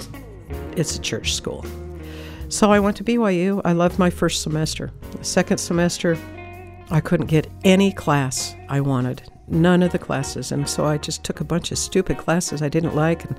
it's 0.78 0.96
a 0.96 1.02
church 1.02 1.34
school. 1.34 1.66
So 2.48 2.72
I 2.72 2.80
went 2.80 2.96
to 2.98 3.04
BYU. 3.04 3.60
I 3.66 3.72
loved 3.72 3.98
my 3.98 4.12
first 4.12 4.44
semester. 4.44 4.92
The 5.18 5.24
second 5.24 5.58
semester, 5.58 6.16
I 6.92 7.02
couldn't 7.02 7.26
get 7.26 7.48
any 7.64 7.92
class 7.92 8.56
I 8.70 8.82
wanted, 8.82 9.24
none 9.48 9.82
of 9.82 9.92
the 9.92 9.98
classes. 9.98 10.52
And 10.52 10.70
so 10.70 10.86
I 10.86 11.00
just 11.00 11.24
took 11.24 11.40
a 11.40 11.44
bunch 11.44 11.72
of 11.72 11.80
stupid 11.80 12.20
classes 12.20 12.62
I 12.62 12.70
didn't 12.70 12.96
like, 12.96 13.26
and 13.26 13.36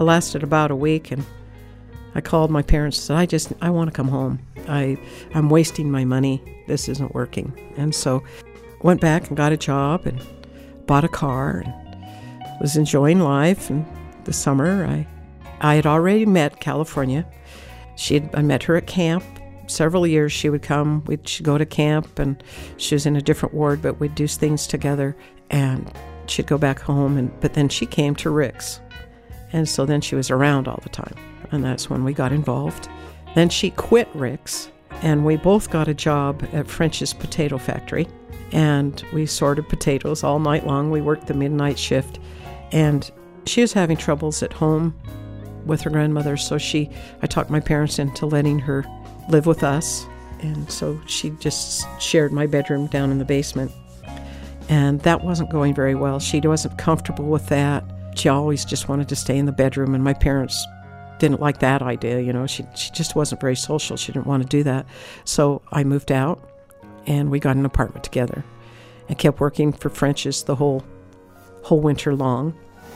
I 0.00 0.02
lasted 0.02 0.42
about 0.42 0.72
a 0.72 0.76
week. 0.76 1.12
And 1.12 1.24
I 2.14 2.20
called 2.20 2.50
my 2.50 2.62
parents 2.62 2.96
and 2.98 3.04
said, 3.04 3.16
I 3.16 3.26
just, 3.26 3.52
I 3.60 3.70
want 3.70 3.90
to 3.90 3.96
come 3.96 4.08
home. 4.08 4.38
I, 4.68 4.96
I'm 5.34 5.50
wasting 5.50 5.90
my 5.90 6.04
money. 6.04 6.42
This 6.68 6.88
isn't 6.88 7.14
working. 7.14 7.52
And 7.76 7.94
so 7.94 8.22
went 8.82 9.00
back 9.00 9.28
and 9.28 9.36
got 9.36 9.52
a 9.52 9.56
job 9.56 10.06
and 10.06 10.20
bought 10.86 11.04
a 11.04 11.08
car 11.08 11.64
and 11.64 12.60
was 12.60 12.76
enjoying 12.76 13.20
life. 13.20 13.68
And 13.68 13.84
the 14.24 14.32
summer, 14.32 14.84
I, 14.84 15.06
I 15.60 15.74
had 15.74 15.86
already 15.86 16.24
met 16.24 16.60
California. 16.60 17.26
She 17.96 18.14
had, 18.14 18.30
I 18.34 18.42
met 18.42 18.62
her 18.64 18.76
at 18.76 18.86
camp. 18.86 19.24
Several 19.66 20.06
years 20.06 20.30
she 20.30 20.50
would 20.50 20.62
come. 20.62 21.02
We'd 21.06 21.26
she'd 21.26 21.44
go 21.44 21.56
to 21.56 21.64
camp, 21.64 22.18
and 22.18 22.42
she 22.76 22.94
was 22.94 23.06
in 23.06 23.16
a 23.16 23.22
different 23.22 23.54
ward, 23.54 23.80
but 23.80 23.98
we'd 23.98 24.14
do 24.14 24.26
things 24.26 24.66
together. 24.66 25.16
And 25.48 25.90
she'd 26.26 26.46
go 26.46 26.58
back 26.58 26.80
home, 26.80 27.16
and 27.16 27.30
but 27.40 27.54
then 27.54 27.70
she 27.70 27.86
came 27.86 28.14
to 28.16 28.28
Ricks, 28.28 28.78
and 29.54 29.66
so 29.66 29.86
then 29.86 30.02
she 30.02 30.16
was 30.16 30.30
around 30.30 30.68
all 30.68 30.80
the 30.82 30.90
time 30.90 31.16
and 31.54 31.64
that's 31.64 31.88
when 31.88 32.04
we 32.04 32.12
got 32.12 32.32
involved. 32.32 32.88
Then 33.34 33.48
she 33.48 33.70
quit 33.70 34.08
Ricks, 34.14 34.70
and 35.02 35.24
we 35.24 35.36
both 35.36 35.70
got 35.70 35.88
a 35.88 35.94
job 35.94 36.46
at 36.52 36.68
French's 36.68 37.12
Potato 37.12 37.58
Factory, 37.58 38.06
and 38.52 39.02
we 39.12 39.26
sorted 39.26 39.68
potatoes 39.68 40.22
all 40.22 40.38
night 40.38 40.66
long. 40.66 40.90
We 40.90 41.00
worked 41.00 41.26
the 41.26 41.34
midnight 41.34 41.78
shift, 41.78 42.18
and 42.72 43.10
she 43.46 43.60
was 43.60 43.72
having 43.72 43.96
troubles 43.96 44.42
at 44.42 44.52
home 44.52 44.94
with 45.66 45.80
her 45.82 45.90
grandmother, 45.90 46.36
so 46.36 46.58
she 46.58 46.90
I 47.22 47.26
talked 47.26 47.50
my 47.50 47.60
parents 47.60 47.98
into 47.98 48.26
letting 48.26 48.58
her 48.60 48.84
live 49.28 49.46
with 49.46 49.62
us, 49.64 50.06
and 50.40 50.70
so 50.70 51.00
she 51.06 51.30
just 51.40 51.86
shared 52.00 52.32
my 52.32 52.46
bedroom 52.46 52.86
down 52.88 53.10
in 53.10 53.18
the 53.18 53.24
basement. 53.24 53.72
And 54.68 55.00
that 55.00 55.22
wasn't 55.22 55.50
going 55.50 55.74
very 55.74 55.94
well. 55.94 56.18
She 56.20 56.40
wasn't 56.40 56.78
comfortable 56.78 57.26
with 57.26 57.46
that. 57.48 57.84
She 58.14 58.28
always 58.28 58.64
just 58.64 58.88
wanted 58.88 59.08
to 59.08 59.16
stay 59.16 59.36
in 59.36 59.46
the 59.46 59.52
bedroom, 59.52 59.94
and 59.94 60.04
my 60.04 60.14
parents 60.14 60.66
didn't 61.18 61.40
like 61.40 61.60
that 61.60 61.82
idea. 61.82 62.20
You 62.20 62.32
know, 62.32 62.46
she, 62.46 62.64
she 62.74 62.90
just 62.90 63.14
wasn't 63.14 63.40
very 63.40 63.56
social. 63.56 63.96
She 63.96 64.12
didn't 64.12 64.26
want 64.26 64.42
to 64.42 64.48
do 64.48 64.62
that. 64.64 64.86
So 65.24 65.62
I 65.72 65.84
moved 65.84 66.12
out 66.12 66.50
and 67.06 67.30
we 67.30 67.38
got 67.38 67.56
an 67.56 67.66
apartment 67.66 68.04
together 68.04 68.44
and 69.08 69.18
kept 69.18 69.40
working 69.40 69.72
for 69.72 69.90
French's 69.90 70.44
the 70.44 70.56
whole 70.56 70.84
whole 71.62 71.80
winter 71.80 72.14
long. 72.14 72.54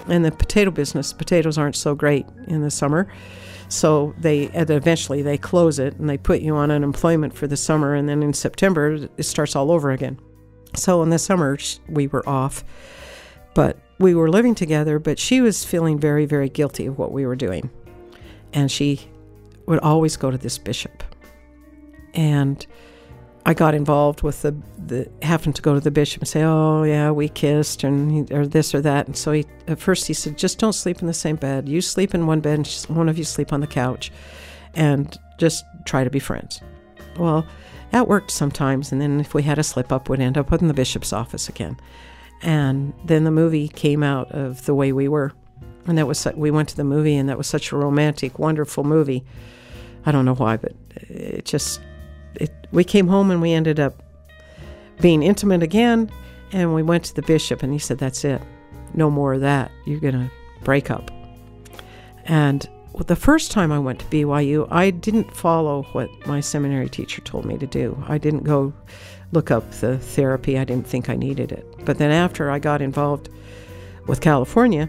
And 0.09 0.25
the 0.25 0.31
potato 0.31 0.71
business, 0.71 1.13
potatoes 1.13 1.59
aren't 1.59 1.77
so 1.77 1.95
great 1.95 2.27
in 2.47 2.63
the 2.63 2.71
summer. 2.71 3.09
So 3.69 4.15
they 4.19 4.45
eventually 4.55 5.23
they 5.23 5.37
close 5.37 5.79
it 5.79 5.97
and 5.97 6.09
they 6.09 6.17
put 6.17 6.41
you 6.41 6.57
on 6.57 6.71
unemployment 6.71 7.35
for 7.35 7.47
the 7.47 7.57
summer 7.57 7.95
and 7.95 8.09
then 8.09 8.23
in 8.23 8.33
September 8.33 9.09
it 9.17 9.23
starts 9.25 9.55
all 9.55 9.71
over 9.71 9.91
again. 9.91 10.19
So 10.75 11.03
in 11.03 11.11
the 11.11 11.19
summer 11.19 11.59
we 11.89 12.07
were 12.07 12.27
off. 12.29 12.65
But 13.55 13.79
we 13.99 14.15
were 14.15 14.31
living 14.31 14.55
together, 14.55 14.99
but 14.99 15.19
she 15.19 15.41
was 15.41 15.65
feeling 15.65 15.99
very, 15.99 16.25
very 16.25 16.49
guilty 16.49 16.87
of 16.87 16.99
what 16.99 17.11
we 17.11 17.27
were 17.27 17.37
doing 17.37 17.71
and 18.53 18.71
she 18.71 19.01
would 19.67 19.79
always 19.81 20.17
go 20.17 20.31
to 20.31 20.39
this 20.39 20.59
bishop. 20.59 21.03
And 22.15 22.67
I 23.47 23.55
got 23.55 23.75
involved 23.75 24.23
with 24.23 24.43
the, 24.43 24.55
the 24.87 25.11
having 25.23 25.53
to 25.55 25.63
go 25.63 25.75
to 25.75 25.81
the 25.81 25.91
bishop 25.91 26.23
and 26.23 26.29
say, 26.29 26.43
"Oh 26.43 26.83
yeah, 26.83 27.11
we 27.11 27.29
kissed," 27.29 27.85
and 27.85 28.31
or 28.33 28.47
this 28.47 28.75
or 28.75 28.81
that. 28.83 29.07
And 29.07 29.17
so 29.17 29.33
he, 29.33 29.47
at 29.67 29.79
first 29.79 30.07
he 30.07 30.15
said, 30.15 30.37
"Just 30.37 30.59
don't 30.59 30.75
sleep 30.75 31.01
in 31.01 31.07
the 31.07 31.15
same 31.15 31.37
bed. 31.37 31.69
You 31.69 31.81
sleep 31.81 32.15
in 32.15 32.27
one 32.27 32.41
bed, 32.41 32.59
and 32.59 32.97
one 32.97 33.09
of 33.09 33.17
you 33.17 33.25
sleep 33.25 33.53
on 33.53 33.61
the 33.61 33.67
couch, 33.67 34.13
and 34.75 35.17
just 35.39 35.65
try 35.87 36.05
to 36.05 36.11
be 36.11 36.19
friends." 36.19 36.61
Well, 37.19 37.47
that 37.91 38.07
worked 38.07 38.31
sometimes, 38.31 38.93
and 38.93 39.01
then 39.01 39.19
if 39.19 39.33
we 39.33 39.43
had 39.43 39.59
a 39.59 39.63
slip 39.63 39.93
up, 39.93 40.09
we'd 40.09 40.21
end 40.21 40.37
up 40.37 40.53
in 40.53 40.69
the 40.69 40.75
bishop's 40.75 41.13
office 41.13 41.49
again. 41.49 41.79
And 42.43 42.93
then 43.05 43.25
the 43.25 43.31
movie 43.31 43.69
came 43.69 44.03
out 44.03 44.31
of 44.31 44.67
the 44.67 44.75
way 44.75 44.93
we 44.93 45.09
were, 45.09 45.33
and 45.89 45.99
that 45.99 46.07
was 46.07 46.27
we 46.37 46.51
went 46.51 46.69
to 46.69 46.77
the 46.77 46.85
movie, 46.85 47.17
and 47.17 47.29
that 47.29 47.39
was 47.39 47.47
such 47.47 47.73
a 47.73 47.77
romantic, 47.77 48.39
wonderful 48.39 48.85
movie. 48.85 49.25
I 50.07 50.13
don't 50.13 50.25
know 50.25 50.35
why, 50.35 50.57
but 50.57 50.73
it 50.97 51.45
just 51.45 51.81
it. 52.35 52.51
We 52.71 52.85
came 52.85 53.09
home 53.09 53.31
and 53.31 53.43
we 53.43 53.53
ended 53.53 53.81
up 53.81 54.03
being 55.01 55.23
intimate 55.23 55.63
again, 55.63 56.11
and 56.53 56.75
we 56.75 56.83
went 56.83 57.05
to 57.05 57.15
the 57.15 57.23
bishop, 57.23 57.63
and 57.63 57.73
he 57.73 57.79
said, 57.79 57.99
"That's 57.99 58.25
it, 58.25 58.41
no 58.95 59.11
more 59.11 59.35
of 59.35 59.41
that. 59.41 59.71
You're 59.87 60.01
gonna 60.01 60.31
break 60.63 60.91
up." 60.91 61.11
And 62.27 62.69
the 63.07 63.17
first 63.17 63.51
time 63.51 63.71
I 63.73 63.79
went 63.79 64.01
to 64.01 64.07
BYU, 64.07 64.67
I 64.71 64.91
didn't 64.91 65.35
follow 65.35 65.85
what 65.93 66.11
my 66.27 66.41
seminary 66.41 66.89
teacher 66.89 67.23
told 67.23 67.45
me 67.45 67.57
to 67.59 67.67
do. 67.67 67.97
I 68.09 68.19
didn't 68.19 68.45
go 68.45 68.73
look 69.33 69.51
up 69.51 69.71
the 69.73 69.99
therapy. 69.99 70.59
I 70.59 70.65
didn't 70.65 70.87
think 70.87 71.09
I 71.09 71.15
needed 71.15 71.53
it. 71.53 71.67
But 71.85 71.99
then 71.99 72.11
after 72.11 72.51
I 72.51 72.59
got 72.59 72.83
involved 72.83 73.29
with 74.07 74.21
California, 74.21 74.89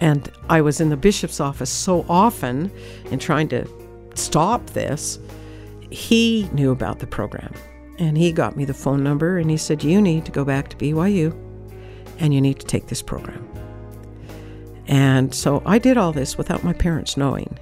and 0.00 0.30
I 0.48 0.60
was 0.60 0.80
in 0.80 0.90
the 0.90 0.96
bishop's 0.96 1.40
office 1.40 1.70
so 1.70 2.04
often 2.08 2.70
and 3.10 3.20
trying 3.20 3.48
to 3.48 3.66
stop 4.14 4.66
this. 4.70 5.18
He 5.90 6.48
knew 6.52 6.70
about 6.70 6.98
the 6.98 7.06
program 7.06 7.52
and 7.98 8.18
he 8.18 8.32
got 8.32 8.56
me 8.56 8.64
the 8.64 8.74
phone 8.74 9.02
number 9.02 9.38
and 9.38 9.50
he 9.50 9.56
said, 9.56 9.84
You 9.84 10.00
need 10.00 10.24
to 10.26 10.32
go 10.32 10.44
back 10.44 10.68
to 10.70 10.76
BYU 10.76 11.32
and 12.18 12.34
you 12.34 12.40
need 12.40 12.58
to 12.60 12.66
take 12.66 12.88
this 12.88 13.02
program. 13.02 13.48
And 14.86 15.34
so 15.34 15.62
I 15.64 15.78
did 15.78 15.96
all 15.96 16.12
this 16.12 16.36
without 16.36 16.62
my 16.62 16.72
parents 16.72 17.16
knowing. 17.16 17.58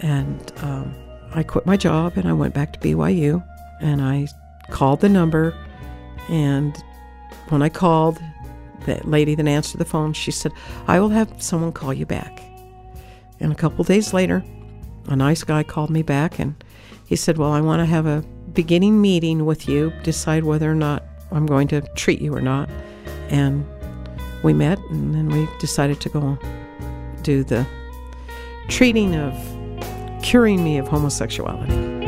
And 0.00 0.52
um, 0.58 0.94
I 1.32 1.42
quit 1.42 1.66
my 1.66 1.76
job 1.76 2.14
and 2.16 2.28
I 2.28 2.32
went 2.32 2.54
back 2.54 2.72
to 2.74 2.78
BYU 2.80 3.44
and 3.80 4.02
I 4.02 4.26
called 4.70 5.00
the 5.00 5.08
number. 5.08 5.54
And 6.28 6.76
when 7.48 7.62
I 7.62 7.68
called, 7.68 8.18
the 8.98 9.08
lady 9.08 9.34
that 9.34 9.46
answered 9.46 9.78
the 9.78 9.84
phone, 9.84 10.12
she 10.12 10.30
said, 10.30 10.52
I 10.86 11.00
will 11.00 11.10
have 11.10 11.42
someone 11.42 11.72
call 11.72 11.92
you 11.92 12.06
back. 12.06 12.42
And 13.38 13.52
a 13.52 13.54
couple 13.54 13.84
days 13.84 14.12
later, 14.12 14.44
a 15.06 15.16
nice 15.16 15.42
guy 15.42 15.62
called 15.62 15.90
me 15.90 16.02
back 16.02 16.38
and 16.38 16.62
he 17.06 17.16
said, 17.16 17.38
Well, 17.38 17.52
I 17.52 17.60
want 17.60 17.80
to 17.80 17.86
have 17.86 18.06
a 18.06 18.24
beginning 18.52 19.00
meeting 19.00 19.46
with 19.46 19.68
you, 19.68 19.92
decide 20.02 20.44
whether 20.44 20.70
or 20.70 20.74
not 20.74 21.02
I'm 21.32 21.46
going 21.46 21.68
to 21.68 21.80
treat 21.94 22.20
you 22.20 22.34
or 22.34 22.40
not. 22.40 22.68
And 23.28 23.66
we 24.42 24.52
met 24.52 24.78
and 24.90 25.14
then 25.14 25.28
we 25.28 25.48
decided 25.58 26.00
to 26.02 26.08
go 26.08 26.38
do 27.22 27.44
the 27.44 27.66
treating 28.68 29.16
of 29.16 29.34
curing 30.22 30.62
me 30.62 30.78
of 30.78 30.88
homosexuality. 30.88 31.99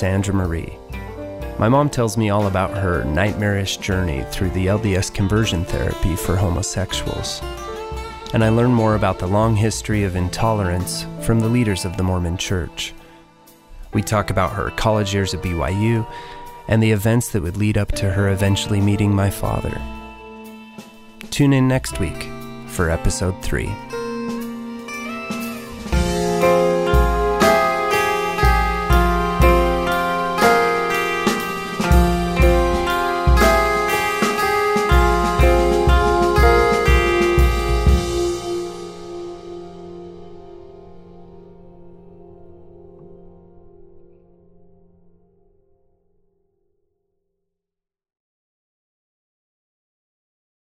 Sandra 0.00 0.32
Marie. 0.32 0.78
My 1.58 1.68
mom 1.68 1.90
tells 1.90 2.16
me 2.16 2.30
all 2.30 2.46
about 2.46 2.74
her 2.74 3.04
nightmarish 3.04 3.76
journey 3.76 4.24
through 4.30 4.48
the 4.52 4.68
LDS 4.68 5.12
conversion 5.12 5.62
therapy 5.62 6.16
for 6.16 6.36
homosexuals. 6.36 7.42
And 8.32 8.42
I 8.42 8.48
learn 8.48 8.72
more 8.72 8.94
about 8.94 9.18
the 9.18 9.26
long 9.26 9.54
history 9.54 10.04
of 10.04 10.16
intolerance 10.16 11.04
from 11.20 11.40
the 11.40 11.50
leaders 11.50 11.84
of 11.84 11.98
the 11.98 12.02
Mormon 12.02 12.38
Church. 12.38 12.94
We 13.92 14.00
talk 14.00 14.30
about 14.30 14.54
her 14.54 14.70
college 14.70 15.12
years 15.12 15.34
at 15.34 15.42
BYU 15.42 16.10
and 16.66 16.82
the 16.82 16.92
events 16.92 17.28
that 17.32 17.42
would 17.42 17.58
lead 17.58 17.76
up 17.76 17.92
to 17.92 18.10
her 18.10 18.30
eventually 18.30 18.80
meeting 18.80 19.14
my 19.14 19.28
father. 19.28 19.78
Tune 21.28 21.52
in 21.52 21.68
next 21.68 22.00
week 22.00 22.26
for 22.68 22.88
episode 22.88 23.38
3. 23.42 23.70